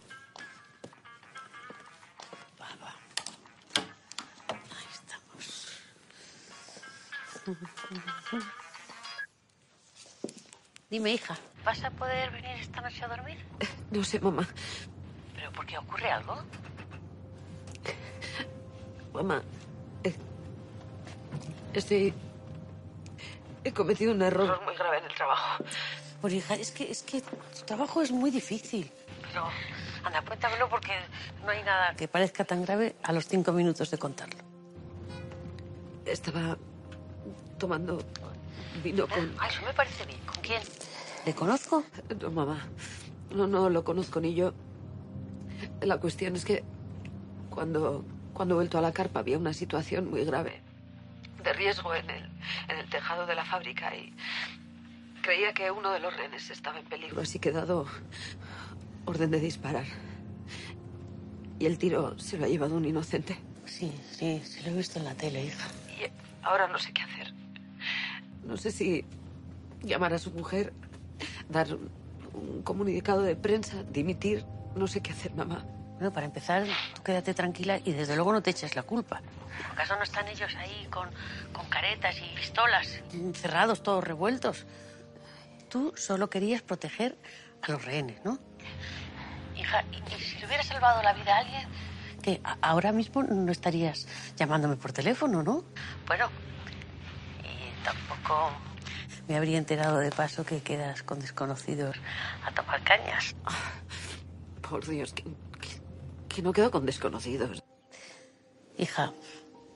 Dime, 10.90 11.14
hija, 11.14 11.38
¿vas 11.66 11.84
a 11.84 11.92
poder 11.92 12.32
venir 12.32 12.58
esta 12.62 12.82
noche 12.82 13.04
a 13.04 13.08
dormir? 13.10 13.38
No 13.92 14.04
sé, 14.04 14.20
mamá. 14.20 14.48
¿Pero 15.36 15.52
por 15.52 15.66
qué 15.66 15.78
ocurre 15.78 16.10
algo? 16.10 16.42
Mamá. 19.18 19.42
eh, 20.04 20.14
estoy. 21.74 22.14
He 23.64 23.74
cometido 23.74 24.12
un 24.12 24.22
error 24.22 24.62
muy 24.64 24.76
grave 24.76 25.00
en 25.00 25.06
el 25.06 25.14
trabajo. 25.16 25.64
Pues 26.22 26.34
hija, 26.34 26.54
es 26.54 26.72
que, 26.72 26.92
es 26.92 27.02
que 27.02 27.22
tu 27.22 27.66
trabajo 27.66 28.04
es 28.04 28.12
muy 28.12 28.30
difícil. 28.30 28.92
Pero, 29.24 29.46
anda, 30.04 30.22
cuéntamelo 30.22 30.70
porque 30.70 30.92
no 31.44 31.50
hay 31.50 31.64
nada 31.64 31.96
que 31.96 32.08
parezca 32.08 32.46
tan 32.46 32.62
grave 32.64 32.96
a 33.02 33.12
los 33.12 33.28
cinco 33.28 33.52
minutos 33.54 33.90
de 33.90 33.98
contarlo. 33.98 34.38
Estaba 36.06 36.56
tomando 37.58 37.98
vino 38.84 39.08
con. 39.08 39.34
Ah, 39.40 39.48
eso 39.48 39.64
me 39.66 39.74
parece 39.74 40.06
bien. 40.06 40.20
¿Con 40.28 40.42
quién? 40.44 40.62
¿Le 41.26 41.34
conozco? 41.34 41.84
No, 42.22 42.30
mamá. 42.30 42.68
No, 43.32 43.48
no 43.48 43.72
lo 43.72 43.84
conozco 43.84 44.22
ni 44.22 44.36
yo. 44.36 44.54
La 45.82 45.98
cuestión 45.98 46.36
es 46.36 46.46
que 46.46 46.64
cuando, 47.50 48.06
cuando 48.38 48.54
he 48.54 48.58
vuelto 48.58 48.78
a 48.78 48.82
la 48.82 48.92
carpa 48.92 49.22
había 49.22 49.36
una 49.40 49.52
situación 49.52 50.12
muy 50.12 50.24
grave 50.24 50.62
de 51.44 51.54
riesgo 51.54 51.96
en 51.96 52.08
el, 52.08 52.24
en 52.68 52.78
el 52.78 52.88
tejado 52.88 53.26
de 53.26 53.34
la 53.34 53.44
fábrica 53.44 53.96
y 53.96 54.14
creía 55.24 55.54
que 55.54 55.72
uno 55.72 55.92
de 55.92 56.00
los 56.00 56.16
rehenes 56.16 56.50
estaba 56.52 56.78
en 56.78 56.86
peligro, 56.86 57.20
así 57.20 57.40
que 57.40 57.50
he 57.50 57.52
dado 57.52 57.88
orden 59.06 59.32
de 59.32 59.40
disparar. 59.40 59.86
Y 61.58 61.66
el 61.66 61.80
tiro 61.80 62.20
se 62.20 62.38
lo 62.38 62.46
ha 62.46 62.48
llevado 62.48 62.76
un 62.76 62.86
inocente. 62.86 63.38
Sí, 63.66 63.92
sí, 64.12 64.40
sí 64.46 64.62
lo 64.64 64.72
he 64.72 64.76
visto 64.76 65.00
en 65.00 65.06
la 65.06 65.16
tele, 65.16 65.46
hija. 65.46 65.68
Y 66.00 66.12
ahora 66.44 66.68
no 66.68 66.78
sé 66.78 66.94
qué 66.94 67.02
hacer. 67.02 67.34
No 68.46 68.56
sé 68.56 68.72
si 68.72 69.04
llamar 69.82 70.14
a 70.14 70.20
su 70.20 70.30
mujer, 70.32 70.74
dar 71.50 71.68
un 72.34 72.62
comunicado 72.62 73.24
de 73.24 73.36
prensa, 73.36 73.82
dimitir. 73.84 74.46
No 74.76 74.86
sé 74.86 75.02
qué 75.02 75.12
hacer, 75.12 75.34
mamá. 75.34 75.66
Bueno, 75.98 76.14
para 76.14 76.28
empezar, 76.28 76.64
tú 76.94 77.02
quédate 77.02 77.34
tranquila 77.34 77.80
y 77.84 77.92
desde 77.92 78.16
luego 78.16 78.32
no 78.32 78.44
te 78.44 78.52
eches 78.52 78.76
la 78.76 78.84
culpa. 78.84 79.20
¿Acaso 79.72 79.96
no 79.96 80.04
están 80.04 80.28
ellos 80.28 80.56
ahí 80.56 80.88
con, 80.92 81.10
con 81.52 81.66
caretas 81.70 82.16
y 82.20 82.36
pistolas, 82.36 83.02
encerrados, 83.12 83.82
todos 83.82 84.04
revueltos? 84.04 84.68
Tú 85.70 85.94
solo 85.96 86.30
querías 86.30 86.62
proteger 86.62 87.18
a 87.64 87.72
los 87.72 87.84
rehenes, 87.84 88.24
¿no? 88.24 88.38
Hija, 89.56 89.84
y, 89.92 90.22
si 90.22 90.38
le 90.38 90.46
hubiera 90.46 90.62
salvado 90.62 91.02
la 91.02 91.14
vida 91.14 91.36
a 91.36 91.40
alguien, 91.40 91.68
que 92.22 92.42
ahora 92.62 92.92
mismo 92.92 93.24
no 93.24 93.52
estarías 93.52 94.08
llamándome 94.36 94.76
por 94.76 94.94
teléfono, 94.94 95.42
¿no? 95.42 95.66
Bueno, 96.06 96.30
y 97.44 97.84
tampoco 97.84 98.52
me 99.28 99.36
habría 99.36 99.58
enterado 99.58 99.98
de 99.98 100.12
paso 100.12 100.46
que 100.46 100.62
quedas 100.62 101.02
con 101.02 101.20
desconocidos 101.20 101.98
a 102.46 102.52
tomar 102.52 102.84
cañas. 102.84 103.36
Por 104.62 104.86
Dios, 104.86 105.14
que, 105.14 105.24
que- 106.38 106.44
no 106.44 106.54
quedo 106.54 106.72
con 106.72 106.86
desconocidos. 106.86 107.64
Hija, 108.78 109.12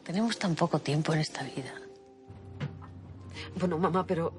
tenemos 0.03 0.37
tan 0.37 0.55
poco 0.55 0.79
tiempo 0.79 1.13
en 1.13 1.19
esta 1.19 1.43
vida. 1.43 1.73
Bueno, 3.55 3.77
mamá, 3.77 4.05
pero 4.05 4.31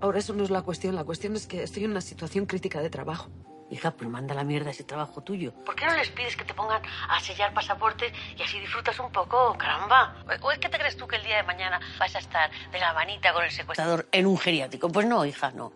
ahora 0.00 0.18
eso 0.18 0.32
no 0.34 0.42
es 0.44 0.50
la 0.50 0.62
cuestión. 0.62 0.94
La 0.94 1.04
cuestión 1.04 1.36
es 1.36 1.46
que 1.46 1.62
estoy 1.62 1.84
en 1.84 1.90
una 1.90 2.00
situación 2.00 2.46
crítica 2.46 2.80
de 2.80 2.90
trabajo. 2.90 3.28
Hija, 3.70 3.90
pero 3.96 4.08
manda 4.08 4.32
la 4.32 4.44
mierda 4.44 4.70
ese 4.70 4.84
trabajo 4.84 5.22
tuyo. 5.22 5.52
¿Por 5.64 5.74
qué 5.74 5.86
no 5.86 5.94
les 5.96 6.08
pides 6.10 6.36
que 6.36 6.44
te 6.44 6.54
pongan 6.54 6.80
a 7.08 7.20
sellar 7.20 7.52
pasaportes 7.52 8.12
y 8.38 8.42
así 8.42 8.60
disfrutas 8.60 8.98
un 9.00 9.10
poco, 9.10 9.56
caramba? 9.58 10.24
¿O 10.40 10.52
es 10.52 10.58
que 10.60 10.68
te 10.68 10.78
crees 10.78 10.96
tú 10.96 11.06
que 11.06 11.16
el 11.16 11.24
día 11.24 11.38
de 11.38 11.42
mañana 11.42 11.80
vas 11.98 12.14
a 12.14 12.20
estar 12.20 12.50
de 12.70 12.78
la 12.78 12.92
manita 12.94 13.32
con 13.34 13.44
el 13.44 13.50
secuestrador 13.50 14.08
en 14.12 14.26
un 14.26 14.38
geriátrico? 14.38 14.88
Pues 14.88 15.06
no, 15.06 15.26
hija, 15.26 15.50
no. 15.50 15.72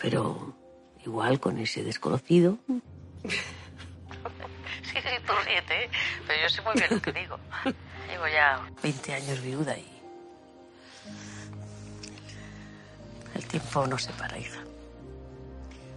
Pero 0.00 0.56
igual 1.04 1.38
con 1.38 1.58
ese 1.58 1.84
desconocido. 1.84 2.58
Sí, 4.90 4.98
sí, 5.02 5.22
tú 5.26 5.32
ríete, 5.44 5.84
¿eh? 5.84 5.90
pero 6.26 6.42
yo 6.42 6.48
sé 6.48 6.62
muy 6.62 6.74
bien 6.74 6.86
lo 6.90 7.02
que 7.02 7.12
digo. 7.12 7.38
Llevo 8.08 8.28
ya 8.28 8.60
20 8.82 9.14
años 9.14 9.42
viuda 9.42 9.76
y... 9.78 9.86
El 13.34 13.44
tiempo 13.46 13.86
no 13.86 13.96
se 13.98 14.12
para, 14.12 14.36
hija. 14.38 14.60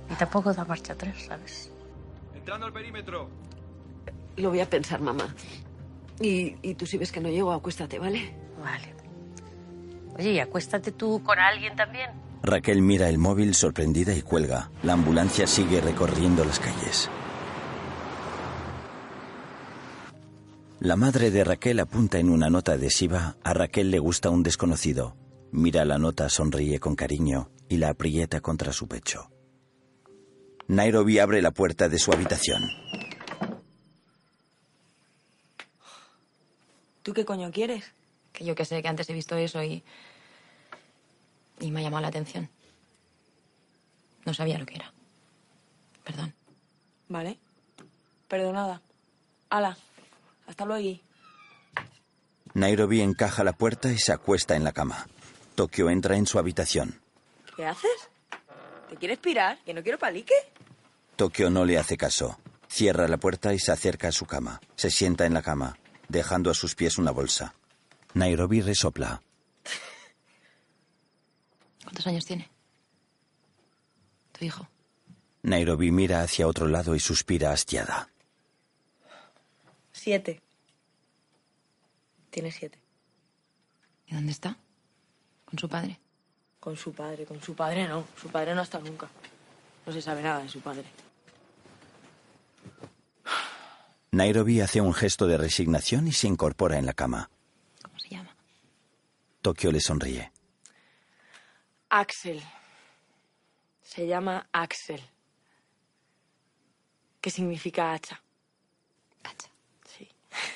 Y 0.10 0.16
tampoco 0.16 0.54
da 0.54 0.64
marcha 0.66 0.94
atrás, 0.94 1.16
¿sabes? 1.28 1.72
Entrando 2.36 2.68
al 2.68 2.74
perímetro. 2.74 3.30
Lo 4.38 4.50
voy 4.50 4.60
a 4.60 4.70
pensar, 4.70 5.00
mamá. 5.00 5.34
Y, 6.20 6.56
y 6.62 6.76
tú 6.76 6.86
si 6.86 6.98
ves 6.98 7.12
que 7.12 7.20
no 7.20 7.30
llego, 7.30 7.52
acuéstate, 7.52 7.98
¿vale? 8.00 8.34
Vale. 8.64 8.94
Oye, 10.18 10.32
y 10.32 10.40
acuéstate 10.40 10.92
tú 10.92 11.24
con 11.24 11.40
alguien 11.40 11.76
también. 11.76 12.12
Raquel 12.44 12.82
mira 12.82 13.10
el 13.10 13.18
móvil 13.18 13.56
sorprendida 13.56 14.14
y 14.14 14.22
cuelga. 14.22 14.70
La 14.84 14.94
ambulancia 14.94 15.48
sigue 15.48 15.82
recorriendo 15.82 16.44
las 16.46 16.60
calles. 16.60 17.10
La 20.84 20.98
madre 20.98 21.32
de 21.32 21.46
Raquel 21.46 21.80
apunta 21.80 22.20
en 22.20 22.30
una 22.30 22.50
nota 22.50 22.74
adhesiva. 22.74 23.38
A 23.42 23.54
Raquel 23.54 23.90
le 23.90 24.00
gusta 24.00 24.30
un 24.30 24.44
desconocido. 24.44 25.16
Mira 25.50 25.86
la 25.86 25.98
nota, 25.98 26.28
sonríe 26.28 26.82
con 26.82 26.98
cariño 26.98 27.50
y 27.70 27.78
la 27.78 27.88
aprieta 27.88 28.42
contra 28.42 28.74
su 28.74 28.90
pecho. 28.90 29.32
Nairobi 30.68 31.20
abre 31.20 31.42
la 31.42 31.52
puerta 31.52 31.88
de 31.88 31.98
su 31.98 32.12
habitación. 32.12 32.70
¿Tú 37.02 37.14
qué 37.14 37.24
coño 37.24 37.50
quieres? 37.50 37.94
Que 38.34 38.44
yo 38.44 38.54
que 38.54 38.66
sé, 38.66 38.82
que 38.82 38.90
antes 38.90 39.10
he 39.10 39.14
visto 39.14 39.38
eso 39.38 39.64
y. 39.64 39.86
y 41.62 41.72
me 41.72 41.80
ha 41.80 41.84
llamado 41.84 42.02
la 42.02 42.10
atención. 42.10 42.50
No 44.26 44.34
sabía 44.34 44.58
lo 44.58 44.66
que 44.66 44.76
era. 44.76 44.92
Perdón. 46.04 46.34
Vale. 47.08 47.40
Perdonada. 48.28 48.82
Ala. 49.50 49.78
Hasta 50.48 50.66
luego. 50.66 51.00
Nairobi 52.54 53.02
encaja 53.02 53.44
la 53.44 53.54
puerta 53.54 53.92
y 53.92 53.98
se 53.98 54.14
acuesta 54.14 54.56
en 54.56 54.64
la 54.64 54.72
cama. 54.72 55.08
Tokio 55.56 55.90
entra 55.90 56.18
en 56.18 56.28
su 56.28 56.40
habitación. 56.40 57.02
¿Qué 57.56 57.66
haces? 57.66 58.10
¿Te 58.90 58.96
quieres 58.98 59.20
pirar? 59.20 59.60
¿Que 59.64 59.74
no 59.74 59.82
quiero 59.82 59.98
palique? 59.98 60.34
Tokio 61.16 61.50
no 61.50 61.66
le 61.66 61.78
hace 61.78 61.98
caso. 61.98 62.40
Cierra 62.68 63.08
la 63.08 63.18
puerta 63.18 63.54
y 63.54 63.60
se 63.60 63.72
acerca 63.72 64.08
a 64.08 64.12
su 64.12 64.26
cama. 64.26 64.60
Se 64.76 64.90
sienta 64.90 65.26
en 65.26 65.34
la 65.34 65.42
cama, 65.42 65.78
dejando 66.10 66.52
a 66.52 66.56
sus 66.56 66.76
pies 66.76 66.98
una 66.98 67.12
bolsa. 67.12 67.54
Nairobi 68.14 68.62
resopla. 68.62 69.22
¿Cuántos 71.84 72.08
años 72.08 72.26
tiene? 72.26 72.50
Tu 74.32 74.46
hijo. 74.46 74.68
Nairobi 75.44 75.92
mira 75.92 76.22
hacia 76.22 76.48
otro 76.48 76.68
lado 76.68 76.96
y 76.96 77.00
suspira 77.00 77.52
hastiada. 77.52 78.10
Siete. 80.04 80.42
Tiene 82.30 82.52
siete. 82.52 82.78
¿Y 84.06 84.14
dónde 84.14 84.34
está? 84.34 84.58
¿Con 85.46 85.58
su 85.58 85.70
padre? 85.70 85.98
Con 86.60 86.76
su 86.76 86.92
padre, 86.92 87.26
con 87.26 87.42
su 87.42 87.56
padre 87.56 87.88
no. 87.88 88.06
Su 88.22 88.28
padre 88.28 88.54
no 88.54 88.60
ha 88.60 88.66
estado 88.66 88.84
nunca. 88.84 89.08
No 89.86 89.94
se 89.94 90.02
sabe 90.02 90.22
nada 90.22 90.44
de 90.44 90.50
su 90.50 90.60
padre. 90.60 90.84
Nairobi 94.12 94.60
hace 94.60 94.82
un 94.82 94.94
gesto 94.94 95.26
de 95.26 95.38
resignación 95.38 96.06
y 96.10 96.12
se 96.12 96.28
incorpora 96.28 96.78
en 96.78 96.86
la 96.86 96.94
cama. 96.94 97.30
¿Cómo 97.82 97.98
se 97.98 98.10
llama? 98.10 98.36
Tokio 99.42 99.72
le 99.72 99.80
sonríe. 99.80 100.34
Axel. 101.88 102.44
Se 103.82 104.06
llama 104.06 104.50
Axel. 104.52 105.02
¿Qué 107.22 107.30
significa 107.30 107.94
hacha? 107.94 108.16
Hacha. 108.16 108.33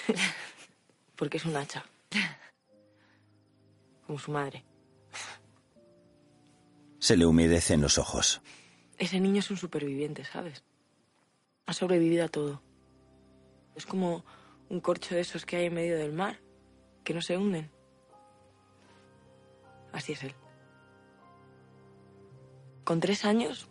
Porque 1.16 1.38
es 1.38 1.46
un 1.46 1.56
hacha. 1.56 1.86
Como 4.06 4.20
su 4.20 4.32
madre. 4.32 4.64
Se 7.00 7.18
le 7.18 7.26
humedecen 7.26 7.82
los 7.82 7.98
ojos. 7.98 8.42
Ese 8.98 9.20
niño 9.20 9.40
es 9.40 9.52
un 9.52 9.58
superviviente, 9.58 10.24
¿sabes? 10.26 10.64
Ha 11.66 11.74
sobrevivido 11.74 12.26
a 12.26 12.30
todo. 12.30 12.62
Es 13.76 13.86
como 13.86 14.26
un 14.70 14.80
corcho 14.82 15.16
de 15.16 15.22
esos 15.22 15.46
que 15.46 15.58
hay 15.58 15.66
en 15.66 15.74
medio 15.74 15.98
del 15.98 16.14
mar, 16.14 16.40
que 17.04 17.14
no 17.14 17.22
se 17.22 17.38
hunden. 17.38 17.70
Así 19.92 20.14
es 20.14 20.24
él. 20.24 20.34
Con 22.84 23.00
tres 23.00 23.26
años 23.26 23.68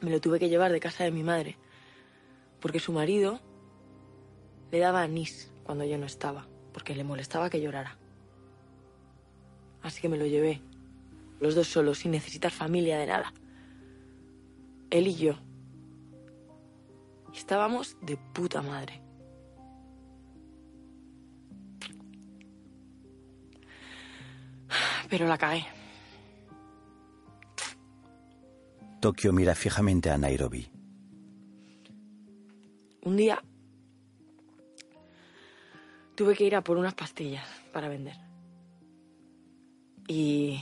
me 0.00 0.10
lo 0.10 0.20
tuve 0.20 0.38
que 0.38 0.48
llevar 0.48 0.72
de 0.72 0.80
casa 0.80 1.04
de 1.04 1.10
mi 1.10 1.22
madre, 1.22 1.58
porque 2.60 2.80
su 2.80 2.92
marido 2.92 3.40
le 4.70 4.78
daba 4.78 5.02
anís 5.02 5.50
cuando 5.64 5.84
yo 5.84 5.98
no 5.98 6.06
estaba, 6.06 6.46
porque 6.72 6.94
le 6.94 7.04
molestaba 7.04 7.50
que 7.50 7.60
llorara. 7.60 7.96
Así 9.82 10.00
que 10.00 10.08
me 10.08 10.16
lo 10.16 10.26
llevé, 10.26 10.60
los 11.40 11.54
dos 11.54 11.68
solos, 11.68 11.98
sin 11.98 12.10
necesitar 12.10 12.50
familia 12.50 12.98
de 12.98 13.06
nada. 13.06 13.32
Él 14.90 15.06
y 15.06 15.14
yo. 15.14 15.34
Y 17.32 17.36
estábamos 17.36 17.96
de 18.00 18.16
puta 18.16 18.62
madre. 18.62 19.02
Pero 25.08 25.26
la 25.26 25.38
cagué. 25.38 25.64
Tokio 29.00 29.32
mira 29.32 29.54
fijamente 29.54 30.10
a 30.10 30.18
Nairobi. 30.18 30.68
Un 33.02 33.16
día 33.16 33.40
tuve 36.16 36.34
que 36.34 36.44
ir 36.44 36.56
a 36.56 36.62
por 36.62 36.78
unas 36.78 36.94
pastillas 36.94 37.46
para 37.72 37.88
vender. 37.88 38.16
Y... 40.08 40.60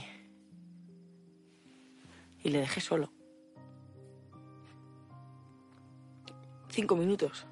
Y 2.42 2.50
le 2.50 2.58
dejé 2.58 2.80
solo. 2.80 3.10
Cinco 6.68 6.96
minutos. 6.96 7.46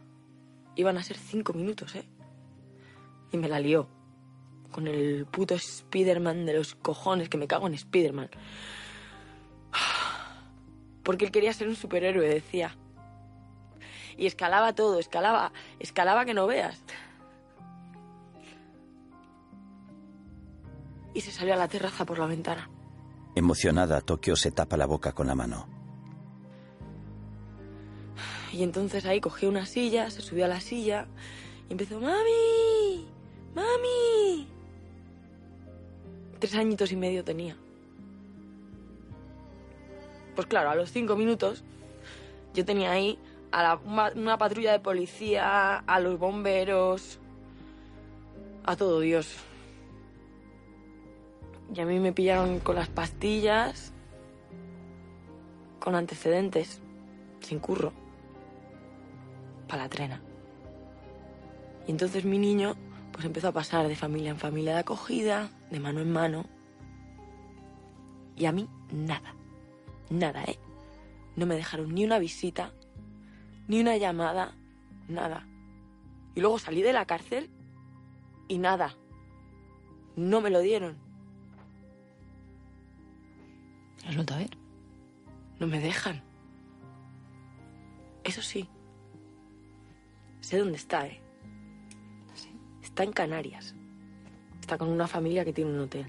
Iban 0.74 0.98
a 0.98 1.02
ser 1.02 1.16
cinco 1.16 1.54
minutos, 1.54 1.94
¿eh? 1.94 2.04
Y 3.30 3.38
me 3.38 3.48
la 3.48 3.60
lió. 3.60 3.88
Con 4.70 4.86
el 4.86 5.26
puto 5.26 5.58
Spiderman 5.58 6.44
de 6.44 6.54
los 6.54 6.74
cojones, 6.74 7.28
que 7.28 7.38
me 7.38 7.46
cago 7.46 7.66
en 7.68 7.78
Spiderman. 7.78 8.28
Porque 11.02 11.24
él 11.24 11.30
quería 11.30 11.52
ser 11.52 11.68
un 11.68 11.76
superhéroe, 11.76 12.28
decía. 12.28 12.76
Y 14.16 14.26
escalaba 14.26 14.74
todo, 14.74 14.98
escalaba, 14.98 15.52
escalaba 15.78 16.24
que 16.24 16.34
no 16.34 16.46
veas. 16.46 16.82
Y 21.14 21.20
se 21.20 21.30
salió 21.30 21.54
a 21.54 21.56
la 21.56 21.68
terraza 21.68 22.04
por 22.04 22.18
la 22.18 22.26
ventana. 22.26 22.68
Emocionada, 23.34 24.00
Tokio 24.00 24.36
se 24.36 24.50
tapa 24.50 24.76
la 24.76 24.86
boca 24.86 25.12
con 25.12 25.26
la 25.26 25.34
mano. 25.34 25.66
Y 28.52 28.62
entonces 28.62 29.06
ahí 29.06 29.20
cogió 29.20 29.48
una 29.48 29.64
silla, 29.66 30.10
se 30.10 30.20
subió 30.20 30.44
a 30.44 30.48
la 30.48 30.60
silla 30.60 31.06
y 31.68 31.72
empezó, 31.72 31.98
¡Mami! 32.00 33.06
¡Mami! 33.54 34.46
Tres 36.38 36.54
añitos 36.54 36.92
y 36.92 36.96
medio 36.96 37.24
tenía. 37.24 37.56
Pues 40.34 40.46
claro, 40.46 40.70
a 40.70 40.74
los 40.74 40.90
cinco 40.90 41.16
minutos 41.16 41.62
yo 42.54 42.64
tenía 42.64 42.90
ahí 42.92 43.18
a 43.52 43.62
la- 43.62 43.76
una, 43.76 44.12
una 44.14 44.38
patrulla 44.38 44.72
de 44.72 44.80
policía, 44.80 45.78
a 45.78 46.00
los 46.00 46.18
bomberos, 46.18 47.18
a 48.64 48.76
todo 48.76 49.00
Dios. 49.00 49.34
Y 51.74 51.80
a 51.80 51.86
mí 51.86 51.98
me 51.98 52.12
pillaron 52.12 52.60
con 52.60 52.76
las 52.76 52.88
pastillas, 52.88 53.92
con 55.80 55.94
antecedentes, 55.94 56.82
sin 57.40 57.58
curro, 57.58 57.92
para 59.68 59.84
la 59.84 59.88
trena. 59.88 60.22
Y 61.86 61.90
entonces 61.90 62.24
mi 62.24 62.38
niño 62.38 62.76
pues 63.12 63.24
empezó 63.24 63.48
a 63.48 63.52
pasar 63.52 63.88
de 63.88 63.96
familia 63.96 64.30
en 64.30 64.38
familia 64.38 64.74
de 64.74 64.80
acogida, 64.80 65.50
de 65.70 65.80
mano 65.80 66.00
en 66.00 66.12
mano. 66.12 66.44
Y 68.36 68.46
a 68.46 68.52
mí 68.52 68.68
nada. 68.90 69.34
Nada, 70.10 70.44
¿eh? 70.44 70.58
No 71.36 71.46
me 71.46 71.56
dejaron 71.56 71.94
ni 71.94 72.04
una 72.04 72.18
visita, 72.18 72.72
ni 73.66 73.80
una 73.80 73.96
llamada, 73.96 74.54
nada. 75.08 75.46
Y 76.34 76.40
luego 76.40 76.58
salí 76.58 76.82
de 76.82 76.92
la 76.92 77.06
cárcel 77.06 77.50
y 78.48 78.58
nada. 78.58 78.94
No 80.16 80.40
me 80.42 80.50
lo 80.50 80.60
dieron. 80.60 81.01
Has 84.06 84.14
vuelto 84.14 84.34
a 84.34 84.38
ver? 84.38 84.56
No 85.58 85.66
me 85.66 85.80
dejan. 85.80 86.22
Eso 88.24 88.42
sí. 88.42 88.68
Sé 90.40 90.58
dónde 90.58 90.76
está, 90.76 91.06
¿eh? 91.06 91.20
Está 92.82 93.04
en 93.04 93.12
Canarias. 93.12 93.74
Está 94.60 94.76
con 94.76 94.88
una 94.88 95.06
familia 95.06 95.44
que 95.44 95.52
tiene 95.52 95.70
un 95.70 95.80
hotel. 95.80 96.06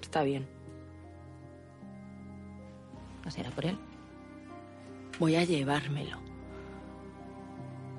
Está 0.00 0.22
bien. 0.22 0.48
¿No 3.24 3.30
será 3.30 3.50
por 3.50 3.66
él? 3.66 3.78
Voy 5.18 5.36
a 5.36 5.44
llevármelo. 5.44 6.18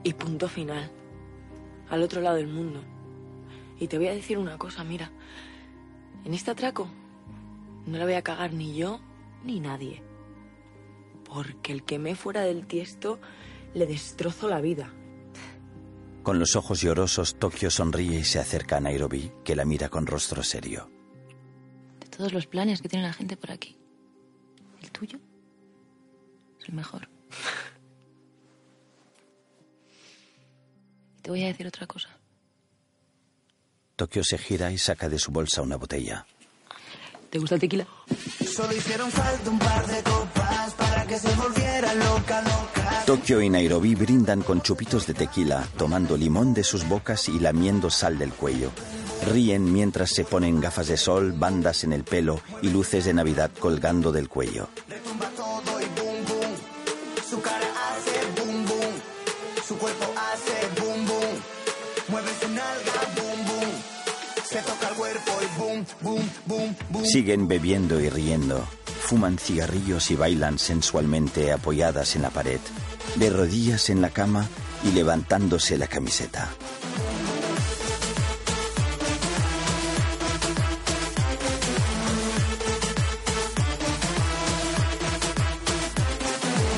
Y 0.04 0.14
punto 0.14 0.50
final. 0.50 0.92
Al 1.90 2.02
otro 2.02 2.20
lado 2.20 2.36
del 2.36 2.48
mundo. 2.48 2.82
Y 3.80 3.88
te 3.88 3.98
voy 3.98 4.08
a 4.08 4.14
decir 4.14 4.38
una 4.38 4.58
cosa, 4.58 4.84
mira. 4.84 5.12
En 6.26 6.34
este 6.34 6.52
atraco 6.52 6.90
no 7.86 7.98
la 7.98 8.06
voy 8.06 8.14
a 8.14 8.22
cagar 8.22 8.54
ni 8.54 8.76
yo 8.76 9.00
ni 9.44 9.60
nadie. 9.60 10.04
Porque 11.26 11.72
el 11.72 11.84
que 11.84 12.00
me 12.00 12.16
fuera 12.16 12.42
del 12.42 12.66
tiesto 12.66 13.20
le 13.74 13.86
destrozo 13.86 14.48
la 14.48 14.62
vida. 14.62 14.94
Con 16.22 16.40
los 16.40 16.56
ojos 16.56 16.82
llorosos, 16.82 17.36
Tokio 17.36 17.70
sonríe 17.70 18.20
y 18.20 18.24
se 18.24 18.40
acerca 18.40 18.78
a 18.78 18.80
Nairobi, 18.80 19.32
que 19.44 19.56
la 19.56 19.66
mira 19.66 19.90
con 19.90 20.08
rostro 20.08 20.42
serio. 20.42 20.90
De 22.00 22.08
todos 22.08 22.32
los 22.32 22.48
planes 22.48 22.82
que 22.82 22.88
tiene 22.88 23.06
la 23.06 23.14
gente 23.14 23.36
por 23.36 23.52
aquí, 23.52 23.78
el 24.82 24.92
tuyo 24.92 25.20
es 26.60 26.70
el 26.70 26.76
mejor. 26.76 27.10
Y 31.18 31.22
te 31.22 31.30
voy 31.30 31.44
a 31.44 31.48
decir 31.48 31.68
otra 31.68 31.88
cosa. 31.88 32.10
Tokio 33.98 34.24
se 34.24 34.38
gira 34.38 34.72
y 34.72 34.78
saca 34.78 35.10
de 35.10 35.20
su 35.20 35.32
bolsa 35.32 35.62
una 35.62 35.76
botella. 35.76 36.26
¿Te 37.34 37.40
gusta 37.40 37.56
el 37.56 37.62
tequila? 37.62 37.88
Solo 38.46 38.76
hicieron 38.76 39.10
falta 39.10 39.50
un 39.50 39.58
par 39.58 39.88
de 39.88 40.04
copas 40.04 40.74
para 40.76 41.04
que 41.08 41.18
se 41.18 41.34
volviera 41.34 41.92
loca, 41.96 42.44
loca. 42.44 43.06
Tokio 43.08 43.42
y 43.42 43.50
Nairobi 43.50 43.96
brindan 43.96 44.44
con 44.44 44.62
chupitos 44.62 45.08
de 45.08 45.16
tequila, 45.16 45.68
tomando 45.76 46.16
limón 46.16 46.54
de 46.54 46.64
sus 46.64 46.88
bocas 46.88 47.28
y 47.30 47.40
lamiendo 47.40 47.90
sal 47.90 48.20
del 48.20 48.34
cuello. 48.34 48.70
Ríen 49.26 49.74
mientras 49.74 50.12
se 50.12 50.26
ponen 50.26 50.62
gafas 50.62 50.90
de 50.90 50.98
sol, 50.98 51.32
bandas 51.32 51.84
en 51.84 51.94
el 51.94 52.04
pelo 52.04 52.40
y 52.62 52.70
luces 52.70 53.06
de 53.06 53.16
Navidad 53.16 53.50
colgando 53.60 54.12
del 54.12 54.30
cuello. 54.30 54.70
Su 59.68 59.76
cuerpo 59.80 60.14
hace 60.16 60.80
boom, 60.80 61.08
boom. 61.08 61.42
Mueve 62.10 62.30
su 62.40 62.48
nalga, 62.50 62.93
Siguen 67.04 67.48
bebiendo 67.48 68.00
y 68.00 68.10
riendo. 68.10 68.66
Fuman 69.02 69.38
cigarrillos 69.38 70.12
y 70.12 70.16
bailan 70.16 70.58
sensualmente 70.58 71.52
apoyadas 71.52 72.16
en 72.16 72.22
la 72.22 72.30
pared, 72.30 72.60
de 73.16 73.30
rodillas 73.30 73.90
en 73.90 74.02
la 74.02 74.10
cama 74.10 74.48
y 74.84 74.92
levantándose 74.92 75.78
la 75.78 75.88
camiseta. 75.88 76.50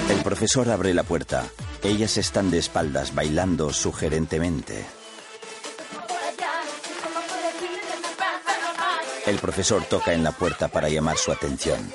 El 0.10 0.22
profesor 0.24 0.70
abre 0.70 0.94
la 0.94 1.04
puerta. 1.04 1.46
Ellas 1.84 2.18
están 2.18 2.50
de 2.50 2.58
espaldas 2.58 3.14
bailando 3.14 3.72
sugerentemente. 3.72 4.86
El 9.26 9.40
profesor 9.40 9.84
toca 9.86 10.14
en 10.14 10.24
la 10.24 10.32
puerta 10.32 10.68
para 10.68 10.88
llamar 10.88 11.18
su 11.18 11.32
atención. 11.32 11.92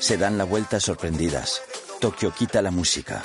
Se 0.00 0.16
dan 0.16 0.36
la 0.36 0.42
vuelta 0.42 0.80
sorprendidas. 0.80 1.62
Tokio 2.00 2.34
quita 2.34 2.60
la 2.60 2.72
música. 2.72 3.22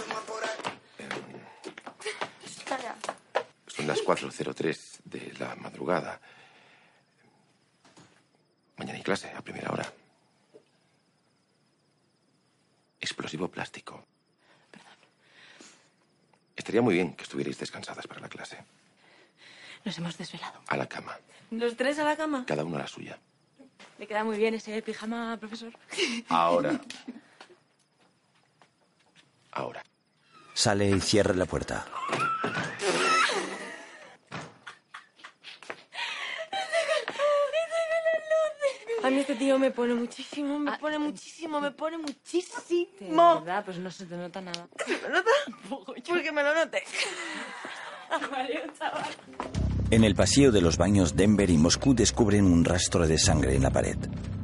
Son 3.66 3.88
las 3.88 4.00
4.03 4.02 5.00
de 5.06 5.34
la 5.40 5.56
madrugada. 5.56 6.22
Mañana 8.78 8.98
hay 8.98 9.04
clase, 9.04 9.32
a 9.36 9.42
primera 9.42 9.72
hora. 9.72 9.92
Explosivo 13.00 13.48
plástico. 13.48 14.06
Estaría 16.56 16.84
muy 16.84 16.94
bien 16.94 17.16
que 17.16 17.24
estuvierais 17.24 17.58
descansadas 17.58 18.06
para 18.06 18.22
la 18.22 18.30
clase. 18.30 18.64
Nos 19.86 19.98
hemos 20.00 20.18
desvelado. 20.18 20.60
A 20.68 20.78
la 20.78 20.88
cama. 20.88 21.16
¿Los 21.52 21.78
tres 21.78 22.00
a 22.00 22.04
la 22.04 22.18
cama? 22.18 22.44
Cada 22.48 22.66
uno 22.66 22.78
a 22.78 22.80
la 22.80 22.88
suya. 22.88 23.20
Le 24.00 24.08
queda 24.08 24.24
muy 24.24 24.36
bien 24.38 24.56
ese 24.56 24.82
pijama, 24.82 25.38
profesor. 25.38 25.72
Ahora. 26.28 26.72
Ahora. 29.52 29.84
Sale 30.56 30.90
y 30.90 31.00
cierra 31.00 31.36
la 31.36 31.46
puerta. 31.46 31.86
A 39.04 39.10
mí 39.12 39.20
este 39.20 39.36
tío 39.36 39.60
me 39.60 39.70
pone 39.70 39.94
muchísimo, 39.94 40.58
me 40.58 40.80
pone 40.80 40.98
muchísimo, 40.98 41.62
me 41.62 41.70
pone 41.70 42.00
muchísimo. 42.00 43.36
De 43.36 43.40
verdad, 43.42 43.64
pues 43.64 43.78
no 43.78 43.92
se 43.92 44.08
te 44.08 44.18
nota 44.18 44.42
nada. 44.42 44.68
¿Se 44.84 44.98
me 44.98 45.10
nota? 45.10 45.30
Porque 45.70 46.32
me 46.32 46.42
lo 46.42 46.56
note. 46.56 46.84
Vale, 48.32 48.64
chaval. 48.80 49.06
En 49.92 50.04
el 50.04 50.16
pasillo 50.16 50.52
de 50.52 50.62
los 50.62 50.78
baños, 50.78 51.16
Denver 51.16 51.50
y 51.50 51.58
Moscú 51.58 51.94
descubren 51.94 52.46
un 52.46 52.66
rastro 52.66 53.08
de 53.08 53.20
sangre 53.20 53.56
en 53.56 53.64
la 53.64 53.70
pared. 53.70 53.98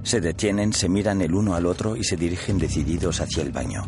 Se 0.03 0.21
detienen, 0.21 0.71
se 0.71 0.87
miran 0.87 1.21
el 1.21 1.33
uno 1.33 1.55
al 1.55 1.65
otro 1.65 1.95
y 1.95 2.03
se 2.03 2.15
dirigen 2.15 2.59
decididos 2.59 3.21
hacia 3.21 3.41
el 3.41 3.51
baño. 3.51 3.83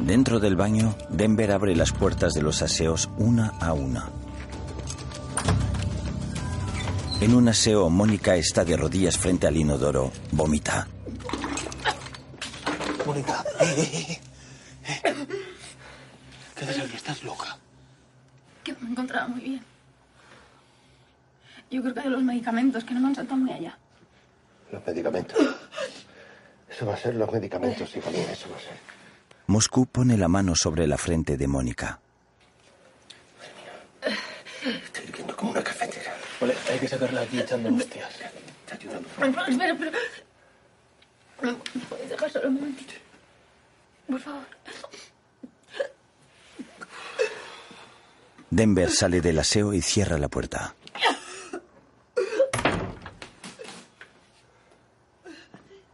Dentro 0.00 0.40
del 0.40 0.56
baño, 0.56 0.96
Denver 1.10 1.52
abre 1.52 1.76
las 1.76 1.92
puertas 1.92 2.34
de 2.34 2.42
los 2.42 2.62
aseos 2.62 3.10
una 3.16 3.48
a 3.60 3.72
una. 3.72 4.10
En 7.20 7.34
un 7.34 7.48
aseo, 7.48 7.90
Mónica 7.90 8.36
está 8.36 8.64
de 8.64 8.76
rodillas 8.76 9.16
frente 9.18 9.46
al 9.46 9.56
inodoro. 9.56 10.12
Vomita. 10.32 10.86
Mónica, 13.06 13.44
eh, 13.60 13.80
eh, 13.82 14.20
eh. 15.04 15.26
¿Qué 16.54 16.64
haces 16.64 16.78
aquí? 16.78 16.96
¿Estás 16.96 17.22
loca? 17.24 17.56
Que 18.62 18.72
me 18.80 18.90
encontraba 18.90 19.28
muy 19.28 19.40
bien. 19.40 19.77
Yo 21.70 21.82
creo 21.82 21.94
que 21.94 22.00
de 22.00 22.10
los 22.10 22.22
medicamentos 22.22 22.84
que 22.84 22.94
no 22.94 23.00
me 23.00 23.08
han 23.08 23.14
saltado 23.14 23.36
muy 23.38 23.52
allá. 23.52 23.78
Los 24.72 24.86
medicamentos. 24.86 25.38
Eso 26.68 26.86
va 26.86 26.94
a 26.94 26.96
ser 26.96 27.14
los 27.14 27.30
medicamentos, 27.32 27.94
hija 27.96 28.10
mía, 28.10 28.30
eso 28.32 28.48
va 28.50 28.56
a 28.56 28.60
ser. 28.60 28.76
Moscú 29.46 29.86
pone 29.86 30.16
la 30.16 30.28
mano 30.28 30.54
sobre 30.54 30.86
la 30.86 30.98
frente 30.98 31.36
de 31.36 31.46
Mónica. 31.48 32.00
Estoy 34.64 35.04
hirviendo 35.04 35.36
como 35.36 35.52
una 35.52 35.62
cafetera. 35.62 36.14
Vale, 36.40 36.54
hay 36.70 36.78
que 36.78 36.88
sacarla 36.88 37.22
aquí 37.22 37.40
echando 37.40 37.74
hostias. 37.74 38.10
Está 38.60 38.74
ayudando. 38.74 39.08
Espera, 39.08 39.72
espera. 39.72 39.98
¿Me 41.42 41.52
me 41.52 41.84
puedes 41.88 42.10
dejar 42.10 42.30
solo 42.30 42.48
un 42.48 42.54
momentito? 42.54 42.94
Por 44.08 44.20
favor. 44.20 44.46
Denver 48.50 48.90
sale 48.90 49.20
del 49.20 49.38
aseo 49.38 49.72
y 49.72 49.82
cierra 49.82 50.18
la 50.18 50.28
puerta. 50.28 50.74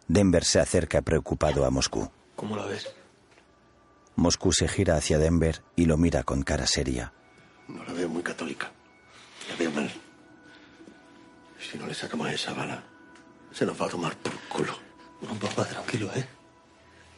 Denver 0.08 0.44
se 0.44 0.60
acerca 0.60 1.02
preocupado 1.02 1.64
a 1.64 1.70
Moscú. 1.70 2.10
¿Cómo 2.36 2.56
la 2.56 2.66
ves? 2.66 2.88
Moscú 4.16 4.52
se 4.52 4.68
gira 4.68 4.96
hacia 4.96 5.18
Denver 5.18 5.62
y 5.76 5.86
lo 5.86 5.96
mira 5.96 6.22
con 6.22 6.42
cara 6.42 6.66
seria. 6.66 7.12
No 7.68 7.82
la 7.84 7.92
veo 7.92 8.08
muy 8.08 8.22
católica. 8.22 8.70
La 9.48 9.56
veo 9.56 9.70
mal. 9.70 9.90
Si 11.58 11.78
no 11.78 11.86
le 11.86 11.94
sacamos 11.94 12.30
esa 12.30 12.52
bala, 12.52 12.82
se 13.52 13.64
nos 13.64 13.80
va 13.80 13.86
a 13.86 13.90
tomar 13.90 14.16
por 14.18 14.32
culo. 14.48 14.74
No, 15.22 15.34
papá, 15.34 15.64
tranquilo, 15.64 16.10
¿eh? 16.14 16.26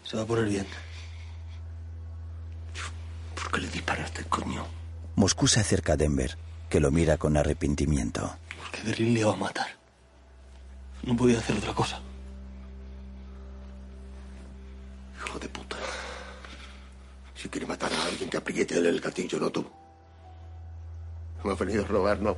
Se 0.04 0.16
va 0.16 0.22
a 0.22 0.26
poner 0.26 0.44
bien. 0.44 0.66
¿Por 3.34 3.50
qué 3.50 3.60
le 3.60 3.68
disparaste, 3.68 4.24
coño? 4.24 4.64
Moscú 5.16 5.48
se 5.48 5.60
acerca 5.60 5.94
a 5.94 5.96
Denver, 5.96 6.38
que 6.70 6.78
lo 6.80 6.90
mira 6.90 7.16
con 7.18 7.36
arrepentimiento. 7.36 8.36
Porque 8.60 8.82
Berlín 8.82 9.14
le 9.14 9.20
iba 9.20 9.32
a 9.32 9.36
matar. 9.36 9.68
No 11.02 11.16
podía 11.16 11.38
hacer 11.38 11.56
otra 11.56 11.74
cosa. 11.74 12.00
Hijo 15.36 15.38
de 15.38 15.48
puta. 15.48 15.76
Si 17.34 17.48
quiere 17.50 17.66
matar 17.66 17.92
a 17.92 18.06
alguien 18.06 18.30
que 18.30 18.38
apriete 18.38 18.78
el 18.78 19.00
gatillo, 19.00 19.38
no 19.38 19.50
tú. 19.50 19.66
Hemos 21.44 21.58
venido 21.58 21.84
a 21.84 21.86
robar, 21.86 22.20
no. 22.20 22.36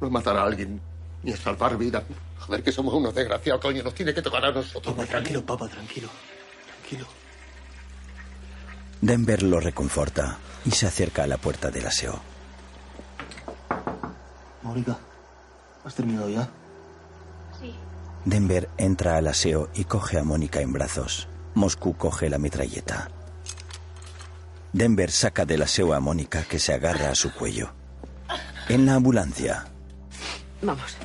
No 0.00 0.06
es 0.06 0.12
matar 0.12 0.36
a 0.36 0.44
alguien, 0.44 0.80
ni 1.24 1.32
a 1.32 1.36
salvar 1.36 1.76
vidas. 1.76 2.04
Joder, 2.38 2.62
que 2.62 2.70
somos 2.70 2.94
unos 2.94 3.12
desgraciados, 3.12 3.60
coño. 3.60 3.82
Nos 3.82 3.94
tiene 3.94 4.14
que 4.14 4.22
tocar 4.22 4.44
a 4.44 4.52
nosotros. 4.52 4.94
Papá, 4.94 5.06
tranquilo, 5.06 5.44
papá, 5.44 5.68
tranquilo. 5.68 6.08
Tranquilo. 6.66 7.06
Denver 9.00 9.42
lo 9.42 9.58
reconforta 9.58 10.38
y 10.64 10.70
se 10.70 10.86
acerca 10.86 11.24
a 11.24 11.26
la 11.26 11.38
puerta 11.38 11.72
del 11.72 11.86
aseo. 11.86 12.20
Mónica, 14.62 14.96
¿has 15.84 15.94
terminado 15.94 16.28
ya? 16.28 16.48
Sí. 17.60 17.74
Denver 18.24 18.68
entra 18.78 19.16
al 19.16 19.26
aseo 19.26 19.70
y 19.74 19.84
coge 19.84 20.18
a 20.18 20.22
Mónica 20.22 20.60
en 20.60 20.72
brazos. 20.72 21.26
Moscú 21.54 21.96
coge 21.96 22.28
la 22.30 22.38
metralleta. 22.38 23.10
Denver 24.72 25.10
saca 25.10 25.44
del 25.44 25.62
aseo 25.62 25.92
a 25.92 26.00
Mónica 26.00 26.44
que 26.44 26.58
se 26.58 26.72
agarra 26.72 27.10
a 27.10 27.14
su 27.14 27.32
cuello. 27.32 27.72
En 28.68 28.86
la 28.86 28.94
ambulancia, 28.94 29.66
Vamos. 30.62 30.96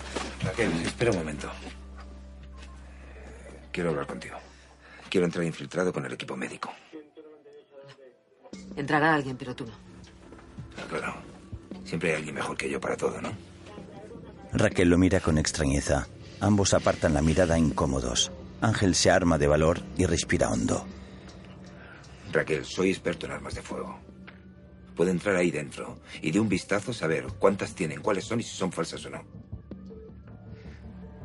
Raquel, 0.43 0.71
espera 0.85 1.09
un 1.11 1.17
momento. 1.17 1.49
Quiero 3.71 3.89
hablar 3.89 4.05
contigo. 4.05 4.35
Quiero 5.09 5.25
entrar 5.25 5.43
infiltrado 5.43 5.91
con 5.91 6.05
el 6.05 6.13
equipo 6.13 6.37
médico. 6.37 6.71
Entrará 8.75 9.15
alguien, 9.15 9.35
pero 9.35 9.55
tú 9.55 9.65
no. 9.65 9.73
Ah, 10.77 10.85
Claro. 10.87 11.15
Siempre 11.85 12.11
hay 12.11 12.17
alguien 12.17 12.35
mejor 12.35 12.55
que 12.55 12.69
yo 12.69 12.79
para 12.79 12.95
todo, 12.97 13.19
¿no? 13.21 13.31
Raquel 14.53 14.89
lo 14.89 14.97
mira 14.99 15.19
con 15.21 15.37
extrañeza. 15.39 16.07
Ambos 16.39 16.73
apartan 16.75 17.13
la 17.15 17.21
mirada 17.21 17.57
incómodos. 17.57 18.31
Ángel 18.61 18.95
se 18.95 19.11
arma 19.11 19.37
de 19.37 19.47
valor 19.47 19.79
y 19.97 20.05
respira 20.05 20.49
hondo. 20.49 20.85
Raquel, 22.31 22.65
soy 22.65 22.89
experto 22.89 23.25
en 23.25 23.33
armas 23.33 23.55
de 23.55 23.61
fuego. 23.61 23.99
Puedo 24.95 25.11
entrar 25.11 25.35
ahí 25.35 25.51
dentro 25.51 25.99
y 26.21 26.31
de 26.31 26.39
un 26.39 26.49
vistazo 26.49 26.91
saber 26.91 27.27
cuántas 27.37 27.75
tienen, 27.75 28.01
cuáles 28.01 28.25
son 28.25 28.39
y 28.39 28.43
si 28.43 28.55
son 28.55 28.71
falsas 28.71 29.05
o 29.05 29.09
no. 29.11 29.23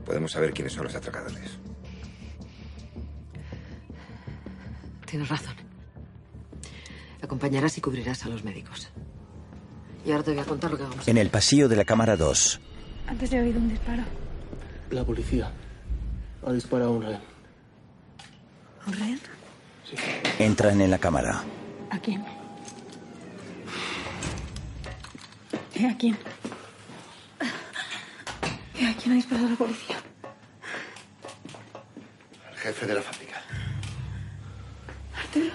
Podemos 0.05 0.33
saber 0.33 0.53
quiénes 0.53 0.75
son 0.75 0.85
los 0.85 0.95
atracadores. 0.95 1.59
Tienes 5.07 5.29
razón. 5.29 5.55
Acompañarás 7.23 7.79
y 7.79 7.81
cubrirás 7.81 8.25
a 8.25 8.29
los 8.29 8.45
médicos. 8.45 8.91
Y 10.05 10.11
ahora 10.11 10.25
te 10.25 10.33
voy 10.33 10.41
a 10.41 10.45
contar 10.45 10.71
lo 10.71 10.77
que 10.77 10.83
vamos 10.83 11.07
a 11.07 11.11
En 11.11 11.19
el 11.19 11.31
pasillo 11.31 11.69
de 11.69 11.77
la 11.77 11.85
cámara 11.85 12.17
2, 12.17 12.61
Antes 13.07 13.33
he 13.33 13.41
oído 13.41 13.59
un 13.59 13.69
disparo. 13.69 14.03
La 14.91 15.05
policía 15.05 15.51
ha 16.45 16.53
disparado 16.53 16.91
a 16.91 16.95
un 16.95 17.03
rehén. 17.03 17.21
¿Un 18.87 18.93
rehén? 18.95 19.21
entran 20.39 20.81
en 20.81 20.91
la 20.91 20.99
cámara. 20.99 21.43
¿A 21.91 21.99
quién? 21.99 22.25
¿Eh, 25.75 25.87
¿A 25.87 25.97
quién? 25.97 26.17
¿Eh, 28.75 28.87
¿A 28.87 28.95
quién 28.97 29.13
ha 29.13 29.15
disparado 29.15 29.49
la 29.51 29.57
policía? 29.57 29.97
El 32.51 32.59
jefe 32.59 32.87
de 32.87 32.95
la 32.95 33.03
fábrica. 33.03 33.43
Arturo. 35.17 35.55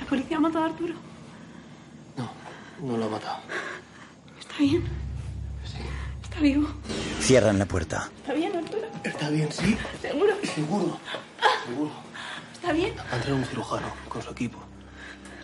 ¿La 0.00 0.06
policía 0.06 0.36
ha 0.36 0.40
matado 0.40 0.64
a 0.64 0.68
Arturo? 0.68 0.94
No 2.80 2.96
lo 2.96 3.06
ha 3.06 3.08
matado. 3.08 3.38
¿Está 4.38 4.58
bien? 4.58 4.84
Sí. 5.64 5.78
¿Está 6.22 6.40
vivo? 6.40 6.68
Cierran 7.26 7.58
la 7.58 7.66
puerta. 7.66 8.08
¿Está 8.18 8.34
bien, 8.34 8.54
Arturo? 8.54 8.86
Está 9.02 9.30
bien, 9.30 9.50
sí. 9.50 9.76
¿Seguro? 10.00 10.32
Seguro. 10.44 11.00
Seguro. 11.66 11.90
¿Está 12.54 12.72
bien? 12.72 12.96
Va 12.96 13.02
a 13.10 13.16
entrar 13.16 13.34
un 13.34 13.44
cirujano 13.44 13.92
con 14.08 14.22
su 14.22 14.30
equipo. 14.30 14.60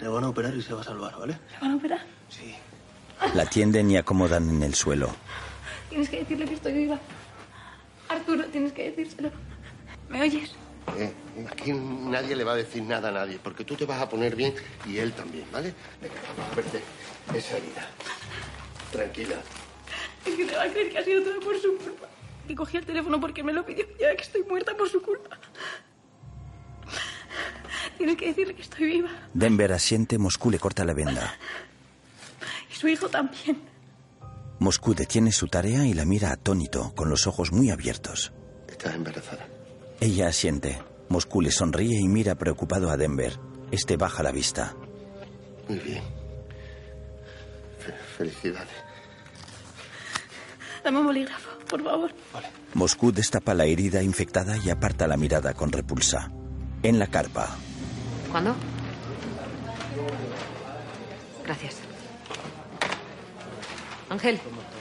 Le 0.01 0.07
van 0.07 0.23
a 0.23 0.29
operar 0.29 0.55
y 0.55 0.62
se 0.62 0.75
va 0.75 0.83
a 0.83 0.85
salvar, 0.85 1.18
¿vale? 1.18 1.33
¿Le 1.51 1.59
van 1.61 1.71
a 1.73 1.75
operar? 1.75 2.07
Sí. 2.29 2.55
La 3.35 3.47
tienden 3.47 3.90
y 3.90 3.97
acomodan 3.97 4.49
en 4.49 4.62
el 4.62 4.77
suelo. 4.77 5.11
Tienes 5.88 6.09
que 6.09 6.21
decirle 6.21 6.45
que 6.45 6.55
estoy 6.55 6.73
viva. 6.73 7.01
Arturo, 8.09 8.45
tienes 8.45 8.73
que 8.73 8.92
decírselo. 8.92 9.33
¿Me 10.09 10.23
oyes? 10.23 10.53
Eh, 10.97 11.12
aquí 11.51 11.73
nadie 11.73 12.37
le 12.37 12.45
va 12.45 12.53
a 12.53 12.57
decir 12.57 12.85
nada 12.85 13.09
a 13.09 13.12
nadie, 13.12 13.40
porque 13.42 13.64
tú 13.64 13.75
te 13.75 13.87
vas 13.87 14.01
a 14.01 14.09
poner 14.09 14.37
bien 14.37 14.55
y 14.87 14.99
él 14.99 15.12
también, 15.14 15.47
¿vale? 15.51 15.75
Venga, 16.01 16.14
vamos 16.37 16.53
a 16.53 16.55
verte 16.55 16.81
esa 17.35 17.57
herida. 17.57 17.88
Tranquila. 18.92 19.37
Es 20.27 20.35
que 20.37 20.45
te 20.45 20.55
va 20.57 20.63
a 20.65 20.69
creer 20.69 20.91
que 20.91 20.99
ha 20.99 21.05
sido 21.05 21.23
todo 21.23 21.41
por 21.41 21.59
su 21.61 21.77
culpa. 21.79 22.09
Que 22.47 22.55
cogí 22.55 22.77
el 22.77 22.87
teléfono 22.87 23.21
porque 23.21 23.43
me 23.43 23.53
lo 23.53 23.65
pidió 23.65 23.85
y 23.99 24.03
ahora 24.05 24.17
que 24.17 24.23
estoy 24.23 24.43
muerta 24.45 24.75
por 24.77 24.89
su 24.89 25.01
culpa. 25.03 25.39
Tienes 27.99 28.17
que 28.17 28.27
decirle 28.27 28.55
que 28.55 28.63
estoy 28.63 28.87
viva. 28.87 29.11
Denver 29.33 29.73
asiente, 29.73 30.19
Moscú 30.19 30.51
le 30.51 30.59
corta 30.59 30.85
la 30.85 30.93
venda. 30.95 31.35
Y 32.71 32.75
su 32.75 32.89
hijo 32.89 33.09
también. 33.09 33.61
Moscú 34.59 34.95
detiene 34.95 35.33
su 35.33 35.49
tarea 35.49 35.85
y 35.87 35.93
la 35.95 36.05
mira 36.05 36.33
atónito, 36.33 36.93
con 36.95 37.09
los 37.11 37.27
ojos 37.27 37.53
muy 37.53 37.71
abiertos. 37.71 38.33
Estás 38.69 38.95
embarazada. 38.95 39.47
Ella 40.01 40.29
asiente. 40.29 40.83
Moscú 41.09 41.41
le 41.43 41.51
sonríe 41.53 41.99
y 42.01 42.09
mira 42.09 42.35
preocupado 42.35 42.91
a 42.91 42.97
Denver. 42.97 43.39
Este 43.71 43.97
baja 43.97 44.23
la 44.23 44.33
vista. 44.33 44.75
Muy 45.69 45.79
bien. 45.79 46.03
Fe- 47.79 47.95
felicidades. 48.17 48.69
Dame 50.85 50.99
un 50.99 51.07
bolígrafo, 51.07 51.51
por 51.68 51.83
favor. 51.83 52.11
Moscú 52.75 53.12
destapa 53.12 53.55
la 53.55 53.64
herida 53.66 54.03
infectada 54.03 54.57
y 54.57 54.71
aparta 54.71 55.07
la 55.07 55.16
mirada 55.16 55.55
con 55.55 55.71
repulsa. 55.71 56.31
En 56.83 56.99
la 56.99 57.07
carpa, 57.07 57.57
¿Cuándo? 58.31 58.57
Gracias. 61.45 61.77
Ángel, 64.09 64.38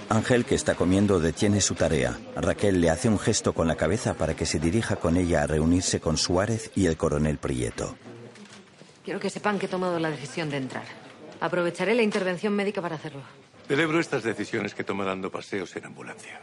Ángel, 0.09 0.45
que 0.45 0.55
está 0.55 0.75
comiendo, 0.75 1.19
detiene 1.19 1.61
su 1.61 1.75
tarea. 1.75 2.17
Raquel 2.35 2.81
le 2.81 2.89
hace 2.89 3.07
un 3.09 3.19
gesto 3.19 3.53
con 3.53 3.67
la 3.67 3.75
cabeza 3.75 4.13
para 4.13 4.35
que 4.35 4.45
se 4.45 4.59
dirija 4.59 4.95
con 4.97 5.17
ella 5.17 5.43
a 5.43 5.47
reunirse 5.47 5.99
con 5.99 6.17
Suárez 6.17 6.71
y 6.75 6.85
el 6.87 6.97
coronel 6.97 7.37
Prieto. 7.37 7.95
quiero 9.05 9.19
que 9.19 9.29
sepan 9.29 9.57
que 9.59 9.65
he 9.67 9.69
tomado 9.69 9.99
la 9.99 10.09
decisión 10.09 10.49
de 10.49 10.57
entrar. 10.57 10.83
Aprovecharé 11.39 11.93
la 11.95 12.03
intervención 12.03 12.53
médica 12.53 12.81
para 12.81 12.95
hacerlo. 12.95 13.21
Celebro 13.71 14.01
estas 14.01 14.23
decisiones 14.23 14.75
que 14.75 14.83
toma 14.83 15.05
dando 15.05 15.31
paseos 15.31 15.73
en 15.77 15.85
ambulancia. 15.85 16.41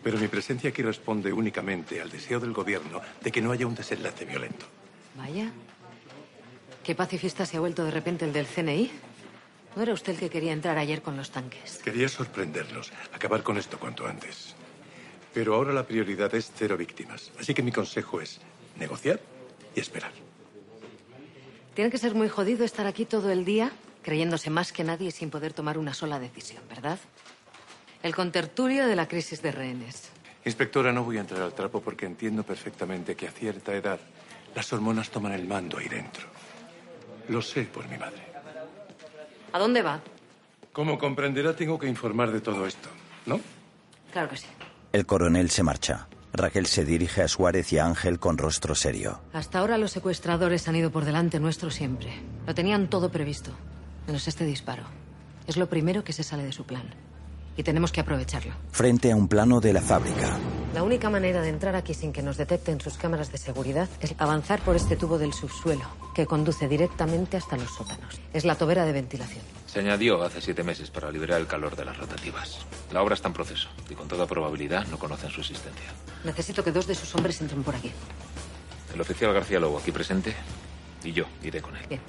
Pero 0.00 0.16
mi 0.16 0.28
presencia 0.28 0.70
aquí 0.70 0.80
responde 0.80 1.32
únicamente 1.32 2.00
al 2.00 2.08
deseo 2.08 2.38
del 2.38 2.52
gobierno 2.52 3.02
de 3.20 3.32
que 3.32 3.42
no 3.42 3.50
haya 3.50 3.66
un 3.66 3.74
desenlace 3.74 4.26
violento. 4.26 4.64
Vaya. 5.16 5.50
¿Qué 6.84 6.94
pacifista 6.94 7.44
se 7.44 7.56
ha 7.56 7.60
vuelto 7.60 7.84
de 7.84 7.90
repente 7.90 8.26
el 8.26 8.32
del 8.32 8.46
CNI? 8.46 8.92
¿No 9.74 9.82
era 9.82 9.92
usted 9.92 10.12
el 10.12 10.20
que 10.20 10.30
quería 10.30 10.52
entrar 10.52 10.78
ayer 10.78 11.02
con 11.02 11.16
los 11.16 11.32
tanques? 11.32 11.78
Quería 11.78 12.08
sorprenderlos, 12.08 12.92
acabar 13.12 13.42
con 13.42 13.58
esto 13.58 13.80
cuanto 13.80 14.06
antes. 14.06 14.54
Pero 15.34 15.56
ahora 15.56 15.72
la 15.72 15.84
prioridad 15.84 16.32
es 16.36 16.52
cero 16.54 16.76
víctimas. 16.76 17.32
Así 17.40 17.54
que 17.54 17.64
mi 17.64 17.72
consejo 17.72 18.20
es 18.20 18.38
negociar 18.78 19.18
y 19.74 19.80
esperar. 19.80 20.12
Tiene 21.74 21.90
que 21.90 21.98
ser 21.98 22.14
muy 22.14 22.28
jodido 22.28 22.64
estar 22.64 22.86
aquí 22.86 23.04
todo 23.04 23.32
el 23.32 23.44
día 23.44 23.72
creyéndose 24.10 24.50
más 24.50 24.72
que 24.72 24.82
nadie 24.82 25.06
y 25.06 25.10
sin 25.12 25.30
poder 25.30 25.52
tomar 25.52 25.78
una 25.78 25.94
sola 25.94 26.18
decisión, 26.18 26.64
¿verdad? 26.68 26.98
El 28.02 28.12
contertulio 28.12 28.88
de 28.88 28.96
la 28.96 29.06
crisis 29.06 29.40
de 29.40 29.52
rehenes. 29.52 30.10
Inspectora, 30.44 30.92
no 30.92 31.04
voy 31.04 31.18
a 31.18 31.20
entrar 31.20 31.42
al 31.42 31.54
trapo 31.54 31.80
porque 31.80 32.06
entiendo 32.06 32.42
perfectamente 32.42 33.14
que 33.14 33.28
a 33.28 33.30
cierta 33.30 33.72
edad 33.72 34.00
las 34.52 34.72
hormonas 34.72 35.10
toman 35.10 35.30
el 35.30 35.46
mando 35.46 35.78
ahí 35.78 35.86
dentro. 35.86 36.24
Lo 37.28 37.40
sé 37.40 37.62
por 37.72 37.88
mi 37.88 37.96
madre. 37.98 38.20
¿A 39.52 39.60
dónde 39.60 39.80
va? 39.80 40.00
Como 40.72 40.98
comprenderá, 40.98 41.54
tengo 41.54 41.78
que 41.78 41.86
informar 41.86 42.32
de 42.32 42.40
todo 42.40 42.66
esto, 42.66 42.88
¿no? 43.26 43.38
Claro 44.12 44.28
que 44.28 44.38
sí. 44.38 44.46
El 44.92 45.06
coronel 45.06 45.50
se 45.50 45.62
marcha. 45.62 46.08
Raquel 46.32 46.66
se 46.66 46.84
dirige 46.84 47.22
a 47.22 47.28
Suárez 47.28 47.72
y 47.72 47.78
a 47.78 47.86
Ángel 47.86 48.18
con 48.18 48.38
rostro 48.38 48.74
serio. 48.74 49.20
Hasta 49.32 49.60
ahora 49.60 49.78
los 49.78 49.92
secuestradores 49.92 50.66
han 50.66 50.74
ido 50.74 50.90
por 50.90 51.04
delante 51.04 51.38
nuestro 51.38 51.70
siempre. 51.70 52.10
Lo 52.44 52.56
tenían 52.56 52.90
todo 52.90 53.12
previsto, 53.12 53.52
menos 54.10 54.26
este 54.26 54.44
disparo. 54.44 54.82
Es 55.46 55.56
lo 55.56 55.68
primero 55.68 56.02
que 56.02 56.12
se 56.12 56.24
sale 56.24 56.42
de 56.42 56.50
su 56.50 56.64
plan. 56.64 56.82
Y 57.56 57.62
tenemos 57.62 57.92
que 57.92 58.00
aprovecharlo. 58.00 58.52
Frente 58.72 59.12
a 59.12 59.16
un 59.16 59.28
plano 59.28 59.60
de 59.60 59.72
la 59.72 59.80
fábrica, 59.80 60.36
La 60.74 60.82
única 60.82 61.10
manera 61.10 61.42
de 61.42 61.48
entrar 61.48 61.74
aquí 61.76 61.94
sin 61.94 62.12
que 62.12 62.22
nos 62.22 62.36
detecten 62.36 62.80
sus 62.80 62.96
cámaras 62.96 63.30
de 63.32 63.38
seguridad 63.38 63.88
es 64.00 64.14
avanzar 64.18 64.60
por 64.62 64.76
este 64.76 64.96
tubo 64.96 65.18
del 65.18 65.32
subsuelo, 65.32 65.84
que 66.14 66.26
conduce 66.26 66.68
directamente 66.68 67.36
hasta 67.36 67.56
los 67.56 67.72
sótanos. 67.74 68.20
Es 68.32 68.44
la 68.44 68.54
tobera 68.54 68.84
de 68.84 68.92
ventilación. 68.92 69.42
Se 69.66 69.80
añadió 69.80 70.22
hace 70.22 70.40
siete 70.40 70.62
meses 70.62 70.90
para 70.90 71.10
liberar 71.10 71.40
el 71.40 71.46
calor 71.46 71.76
de 71.76 71.84
las 71.84 71.96
rotativas. 71.96 72.58
La 72.92 73.02
obra 73.02 73.14
está 73.14 73.28
en 73.28 73.34
proceso 73.34 73.68
y 73.88 73.94
con 73.94 74.08
toda 74.08 74.26
probabilidad 74.26 74.86
no 74.88 74.98
conocen 74.98 75.30
su 75.30 75.40
existencia. 75.40 75.90
Necesito 76.24 76.64
que 76.64 76.72
dos 76.72 76.86
de 76.86 76.94
sus 76.96 77.14
hombres 77.14 77.40
entren 77.40 77.62
por 77.62 77.74
aquí. 77.76 77.92
El 78.94 79.00
oficial 79.00 79.32
García 79.32 79.60
Lobo 79.60 79.78
aquí 79.78 79.92
presente 79.92 80.34
y 81.04 81.12
yo 81.12 81.26
iré 81.42 81.60
con 81.60 81.76
él. 81.76 81.86
Bien. 81.88 82.00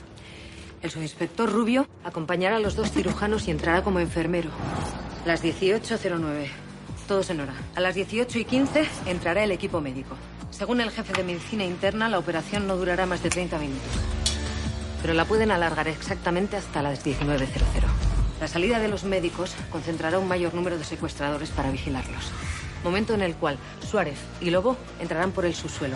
El 0.82 0.90
subinspector 0.90 1.52
Rubio 1.52 1.88
acompañará 2.04 2.56
a 2.56 2.60
los 2.60 2.76
dos 2.76 2.92
cirujanos 2.92 3.48
y 3.48 3.52
entrará 3.52 3.84
como 3.84 4.00
enfermero. 4.00 4.50
Las 5.26 5.44
18.09. 5.44 6.48
Todos 7.08 7.30
en 7.30 7.42
hora. 7.42 7.54
A 7.76 7.82
las 7.82 7.94
18 7.94 8.40
y 8.40 8.46
15 8.46 8.88
entrará 9.06 9.44
el 9.44 9.52
equipo 9.52 9.80
médico. 9.80 10.16
Según 10.50 10.82
el 10.82 10.90
jefe 10.90 11.14
de 11.14 11.24
medicina 11.24 11.64
interna, 11.64 12.10
la 12.10 12.18
operación 12.18 12.68
no 12.68 12.78
durará 12.78 13.06
más 13.06 13.22
de 13.22 13.30
30 13.30 13.60
minutos. 13.60 13.92
pero 15.02 15.16
la 15.16 15.26
pueden 15.26 15.50
alargar 15.50 15.88
exactamente 15.88 16.58
hasta 16.58 16.84
las 16.84 17.04
19.00. 17.04 17.48
La 18.40 18.48
salida 18.48 18.78
de 18.78 18.88
los 18.88 19.04
médicos 19.04 19.56
concentrará 19.72 20.20
un 20.20 20.28
mayor 20.28 20.54
número 20.54 20.78
de 20.78 20.84
secuestradores 20.84 21.50
para 21.50 21.72
vigilarlos. 21.72 22.32
Momento 22.84 23.16
en 23.16 23.22
el 23.22 23.36
cual 23.36 23.58
Suárez 23.90 24.20
y 24.42 24.52
Lobo 24.52 24.78
entrarán 25.00 25.32
por 25.32 25.46
el 25.46 25.56
subsuelo. 25.56 25.96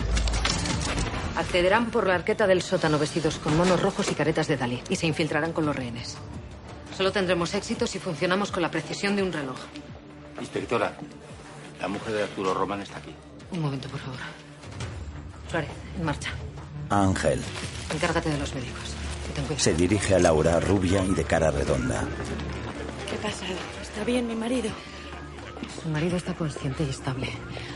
Accederán 1.36 1.90
por 1.90 2.06
la 2.06 2.14
arqueta 2.14 2.46
del 2.46 2.62
sótano 2.62 2.98
vestidos 2.98 3.38
con 3.38 3.56
monos 3.56 3.80
rojos 3.80 4.10
y 4.10 4.14
caretas 4.14 4.48
de 4.48 4.56
Dalí 4.56 4.82
y 4.88 4.96
se 4.96 5.06
infiltrarán 5.06 5.52
con 5.52 5.66
los 5.66 5.76
rehenes. 5.76 6.16
Solo 6.96 7.12
tendremos 7.12 7.52
éxito 7.54 7.86
si 7.86 7.98
funcionamos 7.98 8.50
con 8.50 8.62
la 8.62 8.70
precisión 8.70 9.16
de 9.16 9.22
un 9.22 9.32
reloj. 9.32 9.56
Inspectora, 10.40 10.96
la 11.80 11.88
mujer 11.88 12.14
de 12.14 12.22
Arturo 12.22 12.54
Román 12.54 12.80
está 12.80 12.98
aquí. 12.98 13.14
Un 13.52 13.60
momento, 13.60 13.88
por 13.88 14.00
favor. 14.00 14.18
Suárez, 15.50 15.70
en 15.98 16.04
marcha. 16.04 16.30
Ángel 16.88 17.40
Encárgate 17.92 18.30
de 18.30 18.38
los 18.38 18.54
médicos. 18.54 18.94
Se 19.58 19.74
dirige 19.74 20.14
a 20.14 20.18
Laura, 20.18 20.58
rubia 20.60 21.04
y 21.04 21.12
de 21.12 21.24
cara 21.24 21.50
redonda. 21.50 22.04
¿Qué 23.10 23.16
pasa? 23.16 23.44
¿Está 23.82 24.04
bien 24.04 24.26
mi 24.26 24.34
marido? 24.34 24.70
Su 25.82 25.88
marido 25.88 26.16
está 26.16 26.34
consciente 26.34 26.84
y 26.84 26.90
estable. 26.90 27.28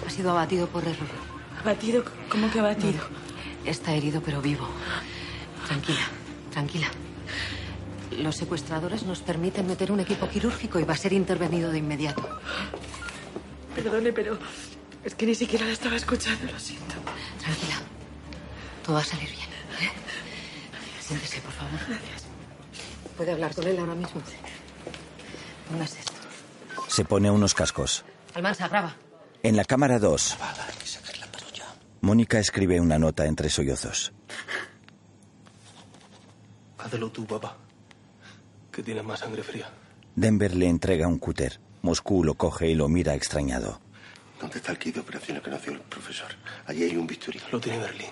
Ha 0.07 0.11
sido 0.11 0.31
abatido 0.31 0.66
por 0.66 0.83
error. 0.83 1.09
¿Abatido? 1.61 2.05
¿Cómo 2.31 2.51
que 2.51 2.61
abatido? 2.61 3.01
Está 3.64 3.94
herido 3.94 4.23
pero 4.23 4.40
vivo. 4.40 4.66
Tranquila, 5.66 6.07
tranquila. 6.51 6.88
Los 8.18 8.37
secuestradores 8.37 9.05
nos 9.05 9.20
permiten 9.20 9.66
meter 9.66 9.92
un 9.92 10.01
equipo 10.01 10.29
quirúrgico 10.29 10.79
y 10.81 10.85
va 10.85 10.94
a 10.94 10.96
ser 10.96 11.12
intervenido 11.12 11.70
de 11.70 11.79
inmediato. 11.79 12.40
Perdone, 13.75 14.12
pero 14.12 14.38
es 15.05 15.14
que 15.14 15.27
ni 15.27 15.35
siquiera 15.35 15.64
la 15.64 15.73
estaba 15.73 15.96
escuchando, 15.96 16.51
lo 16.51 16.59
siento. 16.59 16.94
Tranquila. 17.38 17.77
Todo 18.85 18.96
va 18.96 19.01
a 19.03 19.05
salir 19.05 19.31
bien. 19.31 19.49
¿eh? 19.81 19.90
Siéntese, 21.01 21.40
por 21.40 21.53
favor. 21.53 21.79
Gracias. 21.88 22.25
¿Puede 23.16 23.33
hablar 23.33 23.55
con 23.55 23.66
él 23.66 23.79
ahora 23.79 23.94
mismo? 23.94 24.20
Póngase 25.70 26.01
esto. 26.01 26.12
Se 26.88 27.05
pone 27.05 27.31
unos 27.31 27.55
cascos. 27.55 28.05
Almanza, 28.35 28.66
graba. 28.68 28.96
En 29.42 29.57
la 29.57 29.64
cámara 29.64 29.99
2, 29.99 30.37
Mónica 32.03 32.39
escribe 32.39 32.81
una 32.81 32.99
nota 32.99 33.27
entre 33.27 33.51
sollozos. 33.51 34.13
Hazlo 36.79 37.11
tú, 37.11 37.27
papá. 37.27 37.57
Que 38.73 38.83
tienes 38.83 39.05
más 39.05 39.21
sangre 39.21 39.43
fría. 39.43 39.69
Denver 40.15 40.55
le 40.55 40.69
entrega 40.69 41.07
un 41.07 41.19
cúter. 41.19 41.61
Moscú 41.83 42.25
lo 42.25 42.35
coge 42.35 42.69
y 42.69 42.75
lo 42.75 42.89
mira 42.89 43.15
extrañado. 43.15 43.81
¿Dónde 44.41 44.57
está 44.59 44.73
el 44.73 44.79
kit 44.79 44.95
de 44.95 45.01
operaciones 45.01 45.43
que 45.43 45.51
nació 45.51 45.73
el 45.73 45.81
profesor? 45.81 46.29
Allí 46.67 46.85
hay 46.85 46.97
un 46.97 47.07
bisturí. 47.07 47.39
Lo 47.53 47.61
tiene 47.61 47.79
Berlín. 47.79 48.11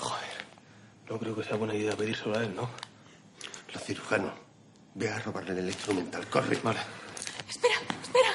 Joder. 0.00 0.46
No 1.10 1.18
creo 1.18 1.36
que 1.36 1.44
sea 1.44 1.56
buena 1.56 1.74
idea 1.74 1.94
pedírselo 1.96 2.38
a 2.38 2.44
él, 2.44 2.54
¿no? 2.54 2.70
Los 3.74 3.82
cirujanos. 3.82 4.32
Ve 4.94 5.10
a 5.10 5.18
robarle 5.20 5.58
el 5.60 5.66
instrumental. 5.66 6.26
Corre. 6.28 6.58
Vale. 6.62 6.80
Espera, 7.48 7.74
espera. 8.02 8.30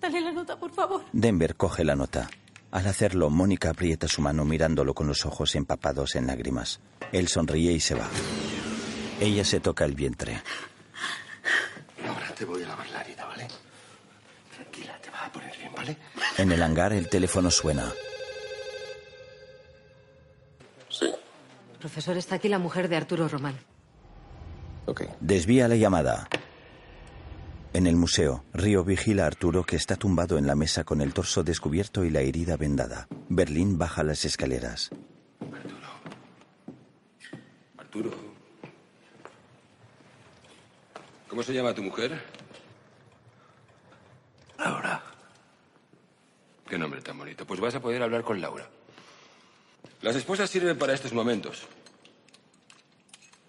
Dale 0.00 0.20
la 0.22 0.32
nota, 0.32 0.58
por 0.58 0.72
favor. 0.72 1.04
Denver 1.12 1.54
coge 1.56 1.84
la 1.84 1.94
nota. 1.94 2.28
Al 2.70 2.86
hacerlo, 2.86 3.30
Mónica 3.30 3.70
aprieta 3.70 4.06
su 4.06 4.22
mano 4.22 4.44
mirándolo 4.44 4.94
con 4.94 5.06
los 5.06 5.26
ojos 5.26 5.54
empapados 5.56 6.14
en 6.14 6.26
lágrimas. 6.26 6.80
Él 7.12 7.28
sonríe 7.28 7.72
y 7.72 7.80
se 7.80 7.94
va. 7.94 8.08
Ella 9.20 9.44
se 9.44 9.60
toca 9.60 9.84
el 9.84 9.94
vientre. 9.94 10.40
Ahora 12.06 12.34
te 12.34 12.44
voy 12.44 12.62
a 12.62 12.68
lavar 12.68 12.88
la 12.90 13.00
herida, 13.02 13.26
¿vale? 13.26 13.48
Tranquila, 14.54 14.98
te 15.02 15.10
vas 15.10 15.22
a 15.22 15.32
poner 15.32 15.56
bien, 15.58 15.72
¿vale? 15.74 15.96
En 16.38 16.52
el 16.52 16.62
hangar 16.62 16.92
el 16.92 17.08
teléfono 17.08 17.50
suena. 17.50 17.92
Profesor, 21.80 22.16
está 22.16 22.36
aquí 22.36 22.48
la 22.48 22.58
mujer 22.58 22.88
de 22.88 22.96
Arturo 22.96 23.26
Román. 23.26 23.58
Desvía 25.20 25.68
la 25.68 25.76
llamada. 25.76 26.28
En 27.72 27.86
el 27.86 27.94
museo, 27.94 28.44
Río 28.52 28.82
vigila 28.82 29.24
a 29.24 29.26
Arturo 29.28 29.62
que 29.62 29.76
está 29.76 29.94
tumbado 29.94 30.38
en 30.38 30.46
la 30.46 30.56
mesa 30.56 30.82
con 30.82 31.00
el 31.00 31.14
torso 31.14 31.44
descubierto 31.44 32.04
y 32.04 32.10
la 32.10 32.20
herida 32.20 32.56
vendada. 32.56 33.06
Berlín 33.28 33.78
baja 33.78 34.02
las 34.02 34.24
escaleras. 34.24 34.90
Arturo. 37.78 38.10
¿Cómo 41.28 41.44
se 41.44 41.54
llama 41.54 41.72
tu 41.72 41.84
mujer? 41.84 42.20
Laura. 44.58 45.00
Qué 46.68 46.76
nombre 46.76 47.00
tan 47.02 47.16
bonito. 47.16 47.46
Pues 47.46 47.60
vas 47.60 47.76
a 47.76 47.80
poder 47.80 48.02
hablar 48.02 48.24
con 48.24 48.40
Laura. 48.40 48.68
Las 50.02 50.16
esposas 50.16 50.50
sirven 50.50 50.76
para 50.76 50.92
estos 50.92 51.12
momentos. 51.12 51.68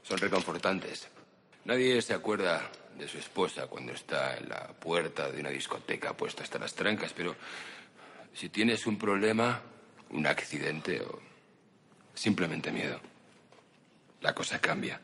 Son 0.04 0.20
reconfortantes. 0.20 1.08
Nadie 1.66 2.00
se 2.04 2.14
acuerda 2.14 2.70
de 3.02 3.08
su 3.08 3.18
esposa 3.18 3.66
cuando 3.66 3.94
está 3.94 4.38
en 4.38 4.48
la 4.48 4.68
puerta 4.68 5.32
de 5.32 5.42
una 5.42 5.50
discoteca 5.50 6.14
puesta 6.14 6.44
hasta 6.44 6.60
las 6.60 6.76
trancas, 6.76 7.12
pero 7.14 7.36
si 8.32 8.50
tienes 8.50 8.86
un 8.86 9.00
problema, 9.00 9.60
un 10.12 10.28
accidente 10.28 11.02
o 11.02 11.20
simplemente 12.14 12.72
miedo, 12.72 13.02
la 14.22 14.36
cosa 14.36 14.60
cambia. 14.60 15.02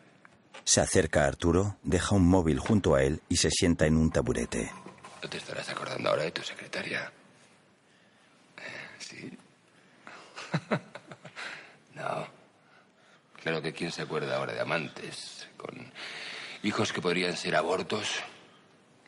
Se 0.63 0.79
acerca 0.79 1.23
a 1.23 1.27
Arturo, 1.27 1.77
deja 1.81 2.13
un 2.13 2.27
móvil 2.27 2.59
junto 2.59 2.93
a 2.93 3.01
él 3.01 3.19
y 3.29 3.37
se 3.37 3.49
sienta 3.49 3.87
en 3.87 3.97
un 3.97 4.11
taburete. 4.11 4.71
¿No 5.23 5.27
te 5.27 5.37
estarás 5.37 5.67
acordando 5.69 6.09
ahora 6.09 6.23
de 6.23 6.31
tu 6.31 6.43
secretaria? 6.43 7.11
¿Sí? 8.99 9.35
no. 11.95 12.27
Claro 13.41 13.61
que 13.61 13.73
quién 13.73 13.91
se 13.91 14.03
acuerda 14.03 14.37
ahora 14.37 14.53
de 14.53 14.61
amantes, 14.61 15.47
con 15.57 15.91
hijos 16.67 16.91
que 16.91 17.01
podrían 17.01 17.35
ser 17.35 17.55
abortos 17.55 18.07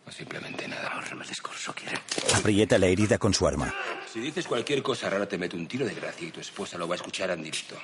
o 0.08 0.12
simplemente 0.12 0.68
nada. 0.68 0.90
Ahorrame 0.90 1.24
el 1.24 1.30
discurso, 1.30 1.74
quiere. 1.74 2.00
Aprieta 2.34 2.78
la 2.78 2.88
herida 2.88 3.18
con 3.18 3.34
su 3.34 3.46
arma. 3.48 3.74
Si 4.12 4.20
dices 4.20 4.48
cualquier 4.48 4.82
cosa 4.82 5.10
rara 5.10 5.28
te 5.28 5.38
meto 5.38 5.58
un 5.58 5.68
tiro 5.68 5.86
de 5.86 5.94
gracia 5.94 6.28
y 6.28 6.32
tu 6.32 6.40
esposa 6.40 6.78
lo 6.78 6.88
va 6.88 6.96
a 6.96 6.98
escuchar 6.98 7.30
en 7.32 7.44
directo. 7.44 7.76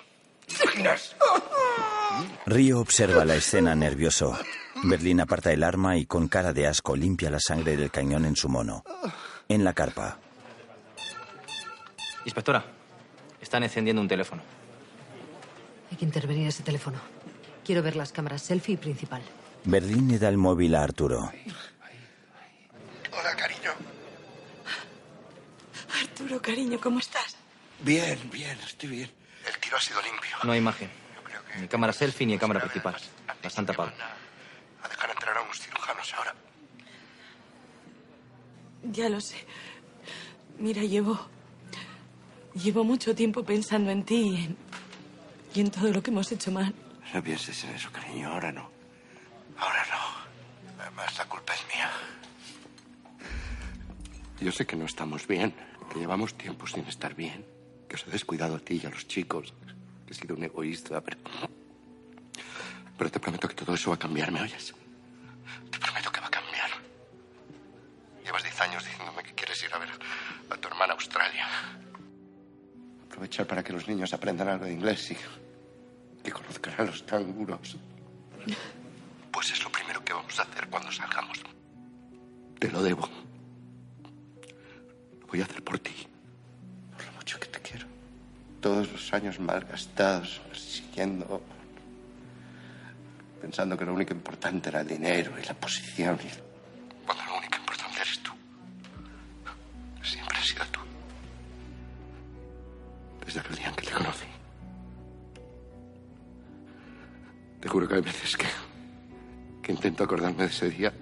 ¿Te 0.48 0.64
imaginas? 0.64 1.16
Río 2.46 2.80
observa 2.80 3.26
la 3.26 3.36
escena 3.36 3.76
nervioso. 3.76 4.38
Berlín 4.84 5.20
aparta 5.20 5.52
el 5.52 5.64
arma 5.64 5.98
y 5.98 6.06
con 6.06 6.28
cara 6.28 6.54
de 6.54 6.68
asco 6.68 6.96
limpia 6.96 7.30
la 7.30 7.40
sangre 7.40 7.76
del 7.76 7.92
cañón 7.92 8.26
en 8.26 8.36
su 8.36 8.50
mono. 8.50 8.84
En 9.48 9.64
la 9.64 9.74
carpa, 9.74 10.20
Inspectora, 12.26 12.66
están 13.40 13.62
encendiendo 13.64 14.02
un 14.02 14.08
teléfono. 14.08 14.42
Hay 15.92 15.98
que 15.98 16.06
intervenir 16.06 16.48
ese 16.48 16.64
teléfono. 16.64 16.98
Quiero 17.64 17.84
ver 17.84 17.96
las 17.96 18.12
cámaras 18.12 18.42
selfie 18.42 18.74
y 18.74 18.78
principal. 18.78 19.22
Berlín 19.66 20.08
le 20.10 20.20
da 20.20 20.30
el 20.30 20.38
móvil 20.38 20.76
a 20.76 20.84
Arturo. 20.84 21.32
Hola, 23.12 23.36
cariño. 23.36 23.72
Arturo, 26.02 26.42
cariño, 26.42 26.80
¿cómo 26.80 27.00
estás? 27.00 27.36
Bien, 27.82 28.20
bien, 28.32 28.58
estoy 28.66 28.90
bien. 28.90 29.12
El 29.48 29.58
tiro 29.60 29.78
ha 29.78 29.82
sido 29.82 30.02
limpio. 30.02 30.36
No 30.44 30.52
hay 30.52 30.60
imagen. 30.60 30.90
Ni 31.60 31.68
cámara 31.68 31.94
selfie 31.94 32.28
ni 32.28 32.38
cámara 32.38 32.60
principal. 32.60 32.96
Las 33.42 33.58
han 33.58 33.66
tapado. 33.66 33.92
A 34.84 34.88
dejar 34.88 35.10
entrar 35.10 35.38
a 35.38 35.42
unos 35.42 35.60
cirujanos 35.60 36.14
ahora. 36.14 36.36
Ya 38.84 39.10
lo 39.10 39.20
sé. 39.20 39.38
Mira, 40.60 40.84
llevo. 40.84 41.28
Llevo 42.54 42.84
mucho 42.84 43.16
tiempo 43.16 43.44
pensando 43.44 43.92
en 43.92 44.04
ti 44.04 44.16
y 44.16 44.46
en, 44.46 44.58
y 45.56 45.60
en 45.62 45.72
todo 45.72 45.92
lo 45.92 46.02
que 46.04 46.12
hemos 46.12 46.32
hecho 46.32 46.52
mal. 46.52 46.74
No 47.14 47.24
pienses 47.24 47.64
en 47.64 47.72
eso, 47.72 47.92
cariño. 47.92 48.30
Ahora 48.32 48.52
no. 48.52 48.75
Ahora 49.58 49.86
no. 49.90 50.82
Además, 50.82 51.18
la 51.18 51.26
culpa 51.26 51.54
es 51.54 51.66
mía. 51.74 51.92
Yo 54.40 54.52
sé 54.52 54.66
que 54.66 54.76
no 54.76 54.86
estamos 54.86 55.28
bien, 55.28 55.54
que 55.92 56.00
llevamos 56.00 56.38
tiempo 56.38 56.68
sin 56.68 56.86
estar 56.86 57.16
bien, 57.16 57.46
que 57.88 57.96
os 57.96 58.06
he 58.08 58.12
descuidado 58.12 58.56
a 58.56 58.60
ti 58.60 58.80
y 58.84 58.86
a 58.86 58.90
los 58.90 59.08
chicos, 59.08 59.54
que 60.06 60.14
he 60.14 60.16
sido 60.16 60.36
un 60.36 60.44
egoísta, 60.44 61.02
pero... 61.02 61.18
Pero 62.98 63.12
te 63.12 63.20
prometo 63.20 63.48
que 63.48 63.56
todo 63.56 63.74
eso 63.76 63.90
va 63.90 63.96
a 63.96 64.00
cambiar, 64.00 64.32
¿me 64.32 64.42
oyes? 64.42 64.74
Te 65.72 65.80
prometo 65.80 66.12
que 66.12 66.22
va 66.22 66.28
a 66.28 66.32
cambiar. 66.32 66.70
Llevas 68.24 68.44
diez 68.44 68.62
años 68.62 68.86
diciéndome 68.86 69.24
que 69.24 69.34
quieres 69.34 69.62
ir 69.64 69.74
a 69.74 69.78
ver 69.78 69.90
a 70.50 70.58
tu 70.58 70.68
hermana 70.68 70.94
a 70.94 70.96
Australia. 70.96 71.48
Aprovechar 73.08 73.48
para 73.48 73.64
que 73.64 73.74
los 73.74 73.88
niños 73.88 74.14
aprendan 74.14 74.50
algo 74.50 74.66
de 74.66 74.74
inglés 74.74 75.12
y 75.12 75.18
que 76.24 76.32
conozcan 76.32 76.74
a 76.78 76.84
los 76.84 77.04
canguros. 77.04 77.78
Pues 79.36 79.52
es 79.52 79.62
lo 79.66 79.70
primero 79.70 80.02
que 80.02 80.14
vamos 80.14 80.40
a 80.40 80.44
hacer 80.44 80.66
cuando 80.70 80.90
salgamos. 80.94 81.42
Te 82.58 82.72
lo 82.72 82.82
debo. 82.82 83.10
Lo 85.20 85.28
voy 85.28 85.42
a 85.42 85.44
hacer 85.44 85.62
por 85.62 85.78
ti. 85.78 86.08
Por 86.94 87.06
lo 87.06 87.12
mucho 87.12 87.38
que 87.38 87.48
te 87.48 87.60
quiero. 87.60 87.86
Todos 88.62 88.90
los 88.90 89.14
años 89.14 89.38
mal 89.42 89.66
gastados, 89.66 90.42
persiguiendo. 90.48 91.42
Pensando 93.42 93.78
que 93.78 93.84
lo 93.84 93.94
único 93.94 94.14
importante 94.14 94.70
era 94.70 94.80
el 94.80 94.88
dinero 94.88 95.34
y 95.38 95.46
la 95.46 95.54
posición. 95.54 96.18
Y... 96.24 97.06
Cuando 97.06 97.26
lo 97.26 97.38
único 97.38 97.58
importante 97.58 98.00
eres 98.00 98.20
tú. 98.24 98.32
Siempre 100.02 100.38
has 100.38 100.46
sido 100.46 100.64
tú. 100.72 100.80
Desde 103.26 103.42
aquel 103.42 103.56
día 103.58 103.68
en 103.68 103.76
que 103.76 103.86
te 103.86 103.92
conocí. 103.92 104.26
Te 107.60 107.68
juro 107.68 107.88
que 107.88 107.96
hay 107.96 108.02
veces 108.02 108.35
acordarme 110.06 110.44
de 110.44 110.50
ese 110.50 110.70
día 110.70 110.94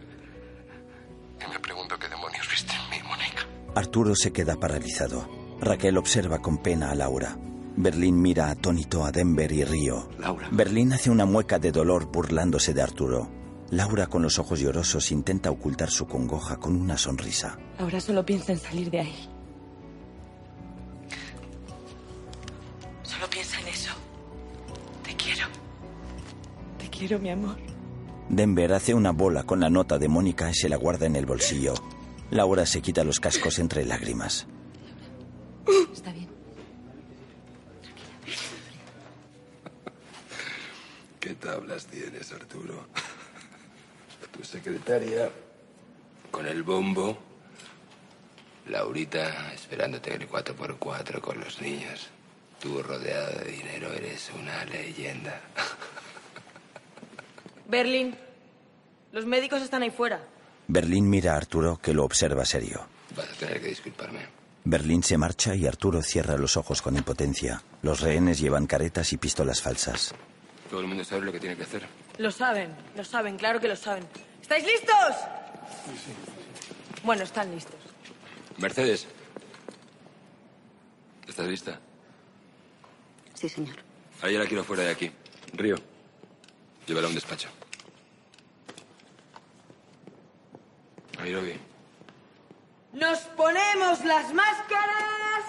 y 1.45 1.51
me 1.51 1.59
pregunto 1.59 1.97
qué 1.99 2.07
demonios 2.07 2.47
viste 2.49 2.73
en 2.73 2.89
mí, 2.89 3.07
Mónica. 3.07 3.47
Arturo 3.75 4.15
se 4.15 4.31
queda 4.31 4.55
paralizado. 4.55 5.29
Raquel 5.59 5.97
observa 5.97 6.39
con 6.39 6.57
pena 6.57 6.91
a 6.91 6.95
Laura. 6.95 7.37
Berlín 7.75 8.21
mira 8.21 8.49
atónito 8.49 9.03
a 9.03 9.11
Denver 9.11 9.51
y 9.51 9.63
Río. 9.63 10.09
Laura. 10.19 10.47
Berlín 10.51 10.93
hace 10.93 11.09
una 11.09 11.25
mueca 11.25 11.59
de 11.59 11.71
dolor 11.71 12.05
burlándose 12.05 12.73
de 12.73 12.81
Arturo. 12.81 13.29
Laura, 13.71 14.05
con 14.07 14.21
los 14.21 14.37
ojos 14.37 14.59
llorosos, 14.59 15.11
intenta 15.11 15.49
ocultar 15.49 15.89
su 15.89 16.05
congoja 16.05 16.57
con 16.57 16.75
una 16.75 16.97
sonrisa. 16.97 17.57
Ahora 17.79 17.99
solo 17.99 18.23
piensa 18.23 18.51
en 18.51 18.59
salir 18.59 18.91
de 18.91 18.99
ahí. 18.99 19.29
Solo 23.01 23.27
piensa 23.29 23.59
en 23.61 23.67
eso. 23.67 23.91
Te 25.03 25.15
quiero. 25.15 25.47
Te 26.77 26.89
quiero, 26.89 27.17
mi 27.17 27.31
amor. 27.31 27.72
Denver 28.29 28.73
hace 28.73 28.93
una 28.93 29.11
bola 29.11 29.43
con 29.43 29.59
la 29.59 29.69
nota 29.69 29.97
de 29.97 30.07
Mónica 30.07 30.49
y 30.49 30.53
se 30.53 30.69
la 30.69 30.77
guarda 30.77 31.05
en 31.05 31.15
el 31.15 31.25
bolsillo. 31.25 31.73
Laura 32.31 32.65
se 32.65 32.81
quita 32.81 33.03
los 33.03 33.19
cascos 33.19 33.59
entre 33.59 33.85
lágrimas. 33.85 34.47
Está 35.93 36.11
bien. 36.11 36.29
¿Qué 41.19 41.35
tablas 41.35 41.85
tienes, 41.85 42.31
Arturo? 42.31 42.87
Tu 44.31 44.43
secretaria 44.43 45.29
con 46.31 46.47
el 46.47 46.63
bombo. 46.63 47.17
Laurita 48.67 49.53
esperándote 49.53 50.15
en 50.15 50.23
el 50.23 50.29
4x4 50.29 51.21
con 51.21 51.39
los 51.39 51.61
niños. 51.61 52.09
Tú 52.59 52.81
rodeado 52.81 53.39
de 53.39 53.51
dinero 53.51 53.91
eres 53.93 54.31
una 54.39 54.65
leyenda. 54.65 55.41
Berlín. 57.73 58.15
Los 59.11 59.25
médicos 59.25 59.63
están 59.63 59.81
ahí 59.81 59.89
fuera. 59.89 60.23
Berlín 60.67 61.09
mira 61.09 61.33
a 61.33 61.37
Arturo, 61.37 61.79
que 61.81 61.91
lo 61.91 62.05
observa 62.05 62.45
serio. 62.45 62.85
Vas 63.17 63.27
a 63.27 63.33
tener 63.33 63.59
que 63.59 63.69
disculparme. 63.69 64.27
Berlín 64.63 65.01
se 65.01 65.17
marcha 65.17 65.55
y 65.55 65.65
Arturo 65.65 66.03
cierra 66.03 66.37
los 66.37 66.55
ojos 66.55 66.83
con 66.83 66.95
impotencia. 66.95 67.63
Los 67.81 68.01
rehenes 68.01 68.39
llevan 68.39 68.67
caretas 68.67 69.11
y 69.11 69.17
pistolas 69.17 69.59
falsas. 69.59 70.13
Todo 70.69 70.81
el 70.81 70.87
mundo 70.87 71.03
sabe 71.03 71.25
lo 71.25 71.31
que 71.31 71.39
tiene 71.39 71.57
que 71.57 71.63
hacer. 71.63 71.87
Lo 72.19 72.29
saben, 72.29 72.75
lo 72.95 73.03
saben, 73.03 73.37
claro 73.37 73.59
que 73.59 73.67
lo 73.67 73.75
saben. 73.75 74.05
¿Estáis 74.39 74.65
listos? 74.65 75.15
Bueno, 77.03 77.23
están 77.23 77.49
listos. 77.55 77.79
Mercedes. 78.59 79.07
¿Estás 81.27 81.47
lista? 81.47 81.79
Sí, 83.33 83.49
señor. 83.49 83.77
A 84.21 84.29
ella 84.29 84.39
la 84.39 84.45
quiero 84.45 84.63
fuera 84.63 84.83
de 84.83 84.91
aquí. 84.91 85.11
Río. 85.53 85.77
Llévala 86.85 87.07
a 87.07 87.09
un 87.09 87.15
despacho. 87.15 87.49
Nairobi. 91.23 91.53
Nos 92.91 93.19
ponemos 93.37 94.03
las 94.03 94.33
máscaras. 94.33 95.45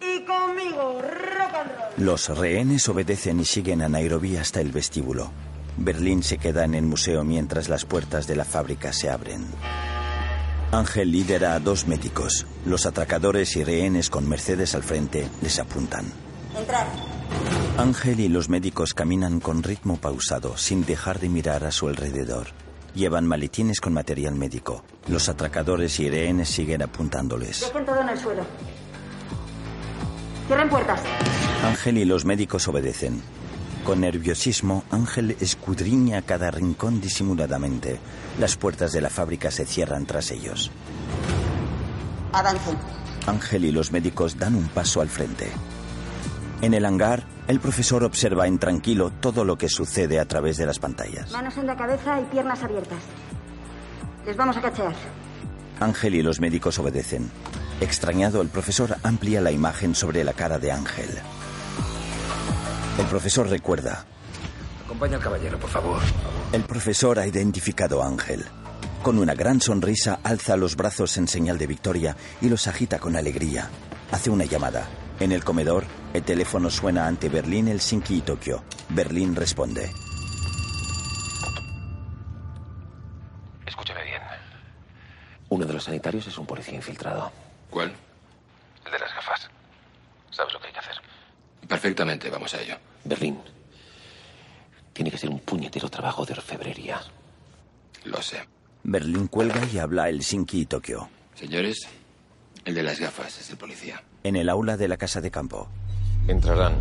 Y 0.00 0.24
conmigo, 0.24 1.02
rock 1.02 1.54
and 1.54 1.70
roll. 1.72 2.04
Los 2.06 2.28
rehenes 2.38 2.88
obedecen 2.88 3.40
y 3.40 3.44
siguen 3.44 3.82
a 3.82 3.88
Nairobi 3.88 4.36
hasta 4.36 4.60
el 4.60 4.70
vestíbulo. 4.70 5.32
Berlín 5.76 6.22
se 6.22 6.38
queda 6.38 6.64
en 6.64 6.76
el 6.76 6.84
museo 6.84 7.24
mientras 7.24 7.68
las 7.68 7.84
puertas 7.84 8.28
de 8.28 8.36
la 8.36 8.44
fábrica 8.44 8.92
se 8.92 9.10
abren. 9.10 9.44
Ángel 10.70 11.10
lidera 11.10 11.54
a 11.54 11.60
dos 11.60 11.88
médicos. 11.88 12.46
Los 12.64 12.86
atracadores 12.86 13.56
y 13.56 13.64
rehenes 13.64 14.08
con 14.08 14.28
Mercedes 14.28 14.76
al 14.76 14.84
frente 14.84 15.28
les 15.42 15.58
apuntan. 15.58 16.06
Entrad. 16.56 16.86
Ángel 17.76 18.20
y 18.20 18.28
los 18.28 18.48
médicos 18.48 18.94
caminan 18.94 19.40
con 19.40 19.64
ritmo 19.64 19.96
pausado, 19.96 20.56
sin 20.56 20.86
dejar 20.86 21.18
de 21.18 21.28
mirar 21.28 21.64
a 21.64 21.72
su 21.72 21.88
alrededor. 21.88 22.67
Llevan 22.98 23.28
maletines 23.28 23.80
con 23.80 23.92
material 23.92 24.34
médico. 24.34 24.82
Los 25.06 25.28
atracadores 25.28 26.00
y 26.00 26.10
rehenes 26.10 26.48
siguen 26.48 26.82
apuntándoles. 26.82 27.60
Dejen 27.60 27.86
todo 27.86 28.00
en 28.00 28.08
el 28.08 28.18
suelo. 28.18 28.42
Cierren 30.48 30.68
puertas. 30.68 31.00
Ángel 31.62 31.98
y 31.98 32.04
los 32.04 32.24
médicos 32.24 32.66
obedecen. 32.66 33.22
Con 33.84 34.00
nerviosismo, 34.00 34.82
Ángel 34.90 35.36
escudriña 35.38 36.22
cada 36.22 36.50
rincón 36.50 37.00
disimuladamente. 37.00 38.00
Las 38.40 38.56
puertas 38.56 38.90
de 38.90 39.00
la 39.00 39.10
fábrica 39.10 39.52
se 39.52 39.64
cierran 39.64 40.04
tras 40.04 40.32
ellos. 40.32 40.72
Avancen. 42.32 42.76
Ángel 43.28 43.66
y 43.66 43.70
los 43.70 43.92
médicos 43.92 44.36
dan 44.40 44.56
un 44.56 44.66
paso 44.66 45.02
al 45.02 45.08
frente. 45.08 45.52
En 46.60 46.74
el 46.74 46.84
hangar, 46.84 47.22
el 47.46 47.60
profesor 47.60 48.02
observa 48.02 48.48
intranquilo 48.48 49.10
todo 49.10 49.44
lo 49.44 49.56
que 49.56 49.68
sucede 49.68 50.18
a 50.18 50.26
través 50.26 50.56
de 50.56 50.66
las 50.66 50.80
pantallas. 50.80 51.30
Manos 51.30 51.56
en 51.56 51.66
la 51.66 51.76
cabeza 51.76 52.20
y 52.20 52.24
piernas 52.24 52.62
abiertas. 52.62 52.98
Les 54.26 54.36
vamos 54.36 54.56
a 54.56 54.60
cachear. 54.60 54.94
Ángel 55.78 56.16
y 56.16 56.22
los 56.22 56.40
médicos 56.40 56.78
obedecen. 56.80 57.30
Extrañado, 57.80 58.42
el 58.42 58.48
profesor 58.48 58.96
amplía 59.04 59.40
la 59.40 59.52
imagen 59.52 59.94
sobre 59.94 60.24
la 60.24 60.32
cara 60.32 60.58
de 60.58 60.72
Ángel. 60.72 61.08
El 62.98 63.06
profesor 63.06 63.48
recuerda. 63.48 64.04
Acompaña 64.84 65.16
al 65.16 65.22
caballero, 65.22 65.58
por 65.60 65.70
favor. 65.70 66.00
El 66.52 66.64
profesor 66.64 67.20
ha 67.20 67.26
identificado 67.26 68.02
a 68.02 68.08
Ángel. 68.08 68.44
Con 69.04 69.20
una 69.20 69.34
gran 69.34 69.60
sonrisa, 69.60 70.18
alza 70.24 70.56
los 70.56 70.74
brazos 70.74 71.16
en 71.18 71.28
señal 71.28 71.56
de 71.56 71.68
victoria 71.68 72.16
y 72.40 72.48
los 72.48 72.66
agita 72.66 72.98
con 72.98 73.14
alegría. 73.14 73.70
Hace 74.10 74.30
una 74.30 74.44
llamada. 74.44 74.88
En 75.20 75.32
el 75.32 75.42
comedor, 75.42 75.84
el 76.14 76.22
teléfono 76.22 76.70
suena 76.70 77.06
ante 77.06 77.28
Berlín, 77.28 77.66
Helsinki 77.66 78.18
y 78.18 78.20
Tokio. 78.20 78.62
Berlín 78.90 79.34
responde. 79.34 79.90
Escúchame 83.66 84.04
bien. 84.04 84.22
Uno 85.48 85.66
de 85.66 85.72
los 85.72 85.84
sanitarios 85.84 86.26
es 86.28 86.38
un 86.38 86.46
policía 86.46 86.74
infiltrado. 86.76 87.32
¿Cuál? 87.68 87.92
El 88.86 88.92
de 88.92 88.98
las 88.98 89.12
gafas. 89.12 89.50
¿Sabes 90.30 90.52
lo 90.52 90.60
que 90.60 90.68
hay 90.68 90.72
que 90.72 90.78
hacer? 90.78 90.96
Perfectamente, 91.66 92.30
vamos 92.30 92.54
a 92.54 92.60
ello. 92.60 92.76
Berlín. 93.04 93.40
Tiene 94.92 95.10
que 95.10 95.18
ser 95.18 95.30
un 95.30 95.40
puñetero 95.40 95.88
trabajo 95.88 96.24
de 96.24 96.34
orfebrería. 96.34 97.00
Lo 98.04 98.22
sé. 98.22 98.46
Berlín 98.84 99.26
cuelga 99.26 99.66
y 99.72 99.78
habla 99.78 100.04
a 100.04 100.08
Helsinki 100.08 100.60
y 100.60 100.66
Tokio. 100.66 101.08
Señores, 101.34 101.88
el 102.64 102.74
de 102.74 102.82
las 102.84 103.00
gafas 103.00 103.38
es 103.40 103.50
el 103.50 103.56
policía. 103.56 104.02
En 104.28 104.36
el 104.36 104.50
aula 104.50 104.76
de 104.76 104.88
la 104.88 104.98
casa 104.98 105.22
de 105.22 105.30
campo. 105.30 105.68
Entrarán. 106.26 106.74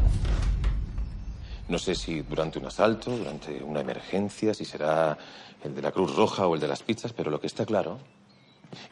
No 1.70 1.80
sé 1.80 1.95
si 1.95 2.20
durante 2.24 2.60
un 2.60 2.66
asalto, 2.66 3.16
durante 3.16 3.64
una 3.64 3.80
emergencia, 3.80 4.54
si 4.54 4.66
será 4.66 5.18
el 5.64 5.74
de 5.74 5.82
la 5.82 5.93
Cruz 5.93 6.14
Roja 6.14 6.45
o 6.45 6.56
el 6.56 6.60
de 6.60 6.68
las 6.68 6.84
pizzas, 6.84 7.14
pero 7.14 7.32
lo 7.32 7.39
que 7.39 7.48
está 7.48 7.66
claro 7.66 8.00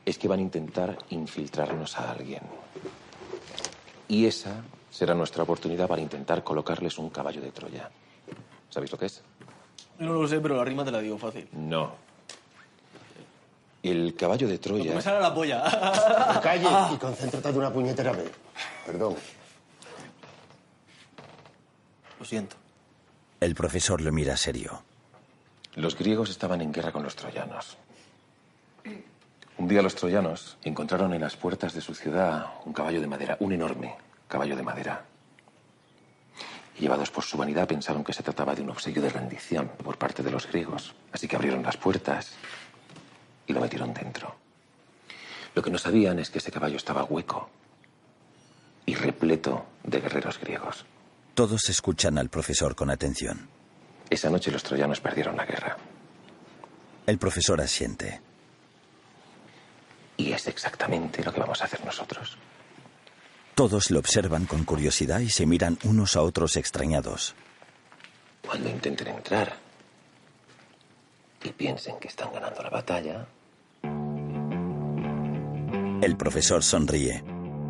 es 0.05 0.17
que 0.17 0.29
van 0.29 0.39
a 0.39 0.41
intentar 0.41 0.97
infiltrarnos 1.09 1.97
a 1.97 2.11
alguien. 2.11 2.43
Y 4.07 4.25
esa 4.25 4.63
será 4.89 5.13
nuestra 5.13 5.43
oportunidad 5.43 5.89
para 5.89 6.01
intentar 6.01 6.41
colocarles 6.41 6.97
un 6.97 7.09
caballo 7.09 7.41
de 7.41 7.51
Troya. 7.51 7.91
¿Sabéis 8.69 8.89
lo 8.93 8.97
que 8.97 9.07
es? 9.07 9.21
Yo 9.99 10.05
no 10.05 10.13
lo 10.13 10.25
sé, 10.29 10.39
pero 10.39 10.55
la 10.55 10.63
rima 10.63 10.85
te 10.85 10.91
la 10.91 11.01
digo 11.01 11.17
fácil. 11.17 11.49
No. 11.51 11.91
El 13.83 14.15
caballo 14.15 14.47
de 14.47 14.59
Troya. 14.59 14.95
Me 14.95 15.01
sale 15.01 15.19
la 15.19 15.33
polla. 15.33 16.39
Calle 16.41 16.69
y 16.93 16.95
concéntrate 16.95 17.51
de 17.51 17.59
una 17.59 17.73
puñetera 17.73 18.13
vez. 18.13 18.44
Perdón. 18.85 19.15
Lo 22.19 22.25
siento. 22.25 22.55
El 23.39 23.55
profesor 23.55 23.99
lo 24.01 24.11
mira 24.11 24.37
serio. 24.37 24.83
Los 25.75 25.97
griegos 25.97 26.29
estaban 26.29 26.61
en 26.61 26.71
guerra 26.71 26.91
con 26.91 27.03
los 27.03 27.15
troyanos. 27.15 27.77
Un 29.57 29.67
día 29.67 29.81
los 29.81 29.95
troyanos 29.95 30.57
encontraron 30.63 31.13
en 31.13 31.21
las 31.21 31.35
puertas 31.35 31.73
de 31.73 31.81
su 31.81 31.95
ciudad 31.95 32.45
un 32.65 32.73
caballo 32.73 33.01
de 33.01 33.07
madera, 33.07 33.37
un 33.39 33.53
enorme 33.53 33.95
caballo 34.27 34.55
de 34.55 34.63
madera. 34.63 35.05
Y 36.77 36.81
llevados 36.81 37.09
por 37.09 37.23
su 37.23 37.37
vanidad 37.37 37.67
pensaron 37.67 38.03
que 38.03 38.13
se 38.13 38.23
trataba 38.23 38.53
de 38.53 38.61
un 38.61 38.69
obsequio 38.69 39.01
de 39.01 39.09
rendición 39.09 39.69
por 39.83 39.97
parte 39.97 40.23
de 40.23 40.31
los 40.31 40.47
griegos. 40.47 40.93
Así 41.11 41.27
que 41.27 41.35
abrieron 41.35 41.63
las 41.63 41.77
puertas 41.77 42.33
y 43.47 43.53
lo 43.53 43.61
metieron 43.61 43.93
dentro. 43.93 44.35
Lo 45.55 45.61
que 45.61 45.71
no 45.71 45.77
sabían 45.77 46.19
es 46.19 46.29
que 46.29 46.39
ese 46.39 46.51
caballo 46.51 46.77
estaba 46.77 47.05
hueco 47.05 47.49
y 48.85 48.95
repleto 48.95 49.65
de 49.83 49.99
guerreros 49.99 50.39
griegos. 50.39 50.85
Todos 51.33 51.69
escuchan 51.69 52.17
al 52.17 52.29
profesor 52.29 52.75
con 52.75 52.89
atención. 52.89 53.49
Esa 54.09 54.29
noche 54.29 54.51
los 54.51 54.63
troyanos 54.63 54.99
perdieron 55.01 55.35
la 55.35 55.45
guerra. 55.45 55.77
El 57.05 57.17
profesor 57.17 57.59
asiente. 57.61 58.21
Y 60.17 60.31
es 60.31 60.47
exactamente 60.47 61.23
lo 61.23 61.33
que 61.33 61.39
vamos 61.39 61.61
a 61.61 61.65
hacer 61.65 61.83
nosotros. 61.83 62.37
Todos 63.53 63.91
lo 63.91 63.99
observan 63.99 64.45
con 64.45 64.63
curiosidad 64.63 65.19
y 65.19 65.29
se 65.29 65.45
miran 65.45 65.77
unos 65.83 66.15
a 66.15 66.21
otros 66.21 66.55
extrañados. 66.57 67.35
Cuando 68.45 68.69
intenten 68.69 69.07
entrar 69.07 69.55
y 71.43 71.49
piensen 71.49 71.99
que 71.99 72.07
están 72.07 72.31
ganando 72.33 72.61
la 72.63 72.69
batalla, 72.69 73.25
El 76.01 76.17
profesor 76.17 76.61
sonríe. 76.61 77.23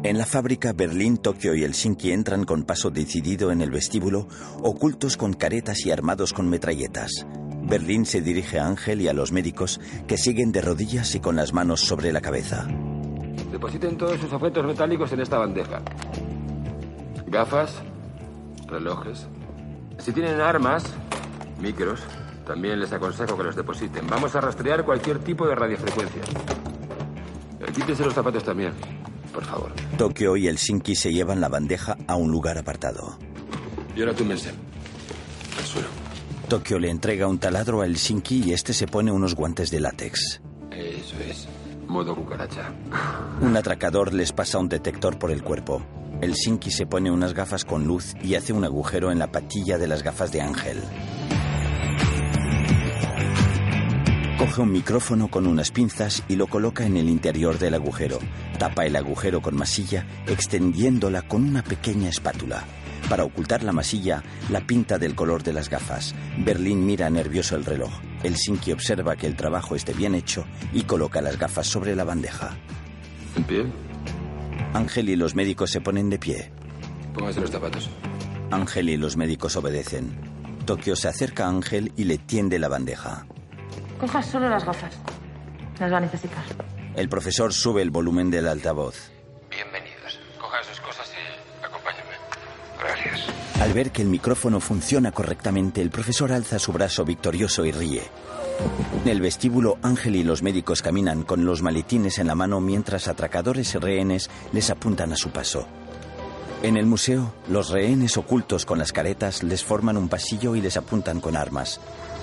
En 0.05 0.19
la 0.19 0.27
fábrica, 0.27 0.71
Berlín, 0.71 1.17
Tokio 1.17 1.55
y 1.55 1.63
Helsinki 1.63 2.11
entran 2.11 2.43
con 2.43 2.61
paso 2.61 2.91
decidido 2.91 3.51
en 3.51 3.59
el 3.59 3.71
vestíbulo, 3.71 4.27
ocultos 4.61 5.17
con 5.17 5.33
caretas 5.33 5.83
y 5.83 5.89
armados 5.89 6.31
con 6.31 6.47
metralletas. 6.47 7.25
Berlín 7.63 8.05
se 8.05 8.21
dirige 8.21 8.59
a 8.59 8.67
Ángel 8.67 9.01
y 9.01 9.07
a 9.07 9.13
los 9.13 9.31
médicos, 9.31 9.81
que 10.07 10.19
siguen 10.19 10.51
de 10.51 10.61
rodillas 10.61 11.15
y 11.15 11.19
con 11.21 11.35
las 11.35 11.53
manos 11.53 11.81
sobre 11.81 12.13
la 12.13 12.21
cabeza. 12.21 12.67
Depositen 13.51 13.97
todos 13.97 14.19
sus 14.19 14.31
objetos 14.31 14.63
metálicos 14.63 15.11
en 15.11 15.21
esta 15.21 15.39
bandeja. 15.39 15.81
Gafas, 17.25 17.73
relojes. 18.67 19.25
Si 19.97 20.11
tienen 20.11 20.39
armas, 20.39 20.83
micros, 21.59 22.03
también 22.45 22.79
les 22.79 22.93
aconsejo 22.93 23.35
que 23.35 23.43
los 23.43 23.55
depositen. 23.55 24.05
Vamos 24.05 24.35
a 24.35 24.41
rastrear 24.41 24.85
cualquier 24.85 25.17
tipo 25.17 25.47
de 25.47 25.55
radiofrecuencia. 25.55 26.21
Quítense 27.73 28.05
los 28.05 28.13
zapatos 28.13 28.43
también, 28.43 28.71
por 29.35 29.43
favor. 29.45 29.73
Tokio 29.97 30.37
y 30.37 30.47
Helsinki 30.47 30.95
se 30.95 31.11
llevan 31.11 31.41
la 31.41 31.49
bandeja 31.49 31.97
a 32.07 32.15
un 32.15 32.31
lugar 32.31 32.57
apartado. 32.57 33.19
Y 33.95 33.99
ahora 33.99 34.13
túmense. 34.13 34.49
Al 34.49 35.65
suelo. 35.65 35.87
Tokio 36.47 36.79
le 36.79 36.89
entrega 36.89 37.27
un 37.27 37.37
taladro 37.37 37.81
a 37.81 37.85
Helsinki 37.85 38.43
y 38.45 38.53
este 38.53 38.73
se 38.73 38.87
pone 38.87 39.11
unos 39.11 39.35
guantes 39.35 39.69
de 39.71 39.81
látex. 39.81 40.41
Eso 40.71 41.15
es. 41.19 41.47
Modo 41.87 42.15
cucaracha. 42.15 42.71
Un 43.41 43.55
atracador 43.57 44.13
les 44.13 44.31
pasa 44.31 44.57
un 44.57 44.69
detector 44.69 45.19
por 45.19 45.31
el 45.31 45.43
cuerpo. 45.43 45.85
Helsinki 46.21 46.71
se 46.71 46.85
pone 46.85 47.11
unas 47.11 47.33
gafas 47.33 47.65
con 47.65 47.85
luz 47.85 48.15
y 48.23 48.35
hace 48.35 48.53
un 48.53 48.63
agujero 48.63 49.11
en 49.11 49.19
la 49.19 49.31
patilla 49.31 49.77
de 49.77 49.87
las 49.87 50.01
gafas 50.01 50.31
de 50.31 50.41
Ángel. 50.41 50.81
Coge 54.37 54.61
un 54.61 54.71
micrófono 54.73 55.29
con 55.29 55.47
unas 55.47 55.71
pinzas 55.71 56.21
y 56.27 56.35
lo 56.35 56.47
coloca 56.47 56.85
en 56.85 56.97
el 56.97 57.07
interior 57.07 57.57
del 57.57 57.73
agujero. 57.73 58.19
Tapa 58.59 58.85
el 58.85 58.97
agujero 58.97 59.41
con 59.41 59.55
masilla, 59.55 60.05
extendiéndola 60.27 61.21
con 61.21 61.47
una 61.47 61.63
pequeña 61.63 62.09
espátula. 62.09 62.65
Para 63.09 63.23
ocultar 63.23 63.63
la 63.63 63.71
masilla, 63.71 64.23
la 64.49 64.59
pinta 64.59 64.97
del 64.97 65.15
color 65.15 65.41
de 65.41 65.53
las 65.53 65.69
gafas. 65.69 66.13
Berlín 66.37 66.85
mira 66.85 67.09
nervioso 67.09 67.55
el 67.55 67.63
reloj. 67.63 67.91
Helsinki 68.23 68.73
observa 68.73 69.15
que 69.15 69.25
el 69.25 69.37
trabajo 69.37 69.73
esté 69.73 69.93
bien 69.93 70.15
hecho 70.15 70.45
y 70.73 70.83
coloca 70.83 71.21
las 71.21 71.39
gafas 71.39 71.67
sobre 71.67 71.95
la 71.95 72.03
bandeja. 72.03 72.57
¿En 73.37 73.43
pie? 73.45 73.65
Ángel 74.73 75.09
y 75.09 75.15
los 75.15 75.33
médicos 75.33 75.71
se 75.71 75.79
ponen 75.79 76.09
de 76.09 76.19
pie. 76.19 76.51
Pónganse 77.13 77.39
los 77.39 77.51
zapatos. 77.51 77.89
Ángel 78.51 78.89
y 78.89 78.97
los 78.97 79.15
médicos 79.15 79.55
obedecen. 79.55 80.19
Tokio 80.65 80.97
se 80.97 81.07
acerca 81.07 81.45
a 81.45 81.49
Ángel 81.49 81.93
y 81.95 82.03
le 82.03 82.17
tiende 82.17 82.59
la 82.59 82.67
bandeja. 82.67 83.25
Coja 83.99 84.21
solo 84.21 84.49
las 84.49 84.65
gafas. 84.65 84.93
Las 85.79 85.91
va 85.91 85.97
a 85.97 86.01
necesitar. 86.01 86.43
El 86.95 87.09
profesor 87.09 87.53
sube 87.53 87.81
el 87.81 87.91
volumen 87.91 88.29
del 88.29 88.47
altavoz. 88.47 89.11
Bienvenidos. 89.49 90.19
Cojan 90.39 90.63
sus 90.63 90.79
cosas 90.81 91.09
y 91.11 91.65
acompáñenme. 91.65 92.13
Gracias. 92.79 93.61
Al 93.61 93.73
ver 93.73 93.91
que 93.91 94.01
el 94.01 94.09
micrófono 94.09 94.59
funciona 94.59 95.11
correctamente, 95.11 95.81
el 95.81 95.89
profesor 95.89 96.31
alza 96.31 96.59
su 96.59 96.71
brazo 96.73 97.05
victorioso 97.05 97.65
y 97.65 97.71
ríe. 97.71 98.03
En 99.03 99.09
el 99.09 99.21
vestíbulo, 99.21 99.77
Ángel 99.81 100.15
y 100.15 100.23
los 100.23 100.41
médicos 100.41 100.81
caminan 100.81 101.23
con 101.23 101.45
los 101.45 101.61
maletines 101.61 102.19
en 102.19 102.27
la 102.27 102.35
mano 102.35 102.61
mientras 102.61 103.07
atracadores 103.07 103.75
y 103.75 103.77
rehenes 103.77 104.29
les 104.53 104.69
apuntan 104.69 105.11
a 105.13 105.17
su 105.17 105.31
paso. 105.31 105.67
En 106.63 106.77
el 106.77 106.85
museo, 106.85 107.33
los 107.49 107.69
rehenes 107.69 108.17
ocultos 108.17 108.65
con 108.65 108.79
las 108.79 108.91
caretas 108.93 109.43
les 109.43 109.63
forman 109.63 109.97
un 109.97 110.09
pasillo 110.09 110.55
y 110.55 110.61
les 110.61 110.77
apuntan 110.77 111.19
con 111.21 111.35
armas. 111.35 111.79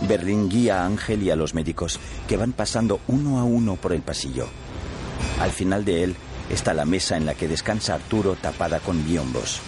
Berlín 0.09 0.49
guía 0.49 0.83
a 0.83 0.87
Ángel 0.87 1.23
y 1.23 1.31
a 1.31 1.37
los 1.37 1.55
médicos, 1.55 1.99
que 2.29 2.37
van 2.37 2.53
pasando 2.53 3.01
uno 3.09 3.39
a 3.39 3.45
uno 3.45 3.77
por 3.77 3.93
el 3.93 4.03
pasillo. 4.03 4.47
Al 5.41 5.51
final 5.51 5.85
de 5.85 6.05
él 6.05 6.17
está 6.51 6.75
la 6.75 6.85
mesa 6.85 7.17
en 7.17 7.27
la 7.27 7.35
que 7.35 7.49
descansa 7.49 7.95
Arturo 7.95 8.37
tapada 8.37 8.81
con 8.81 9.05
biombos. 9.05 9.61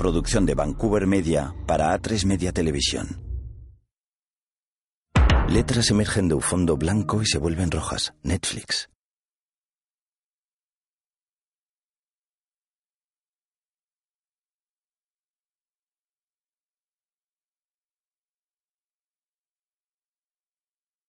Producción 0.00 0.46
de 0.46 0.54
Vancouver 0.54 1.06
Media 1.06 1.54
para 1.66 1.94
A3 1.94 2.24
Media 2.24 2.52
Televisión. 2.52 3.20
Letras 5.46 5.90
emergen 5.90 6.26
de 6.26 6.36
un 6.36 6.40
fondo 6.40 6.78
blanco 6.78 7.20
y 7.20 7.26
se 7.26 7.36
vuelven 7.36 7.70
rojas. 7.70 8.14
Netflix. 8.22 8.89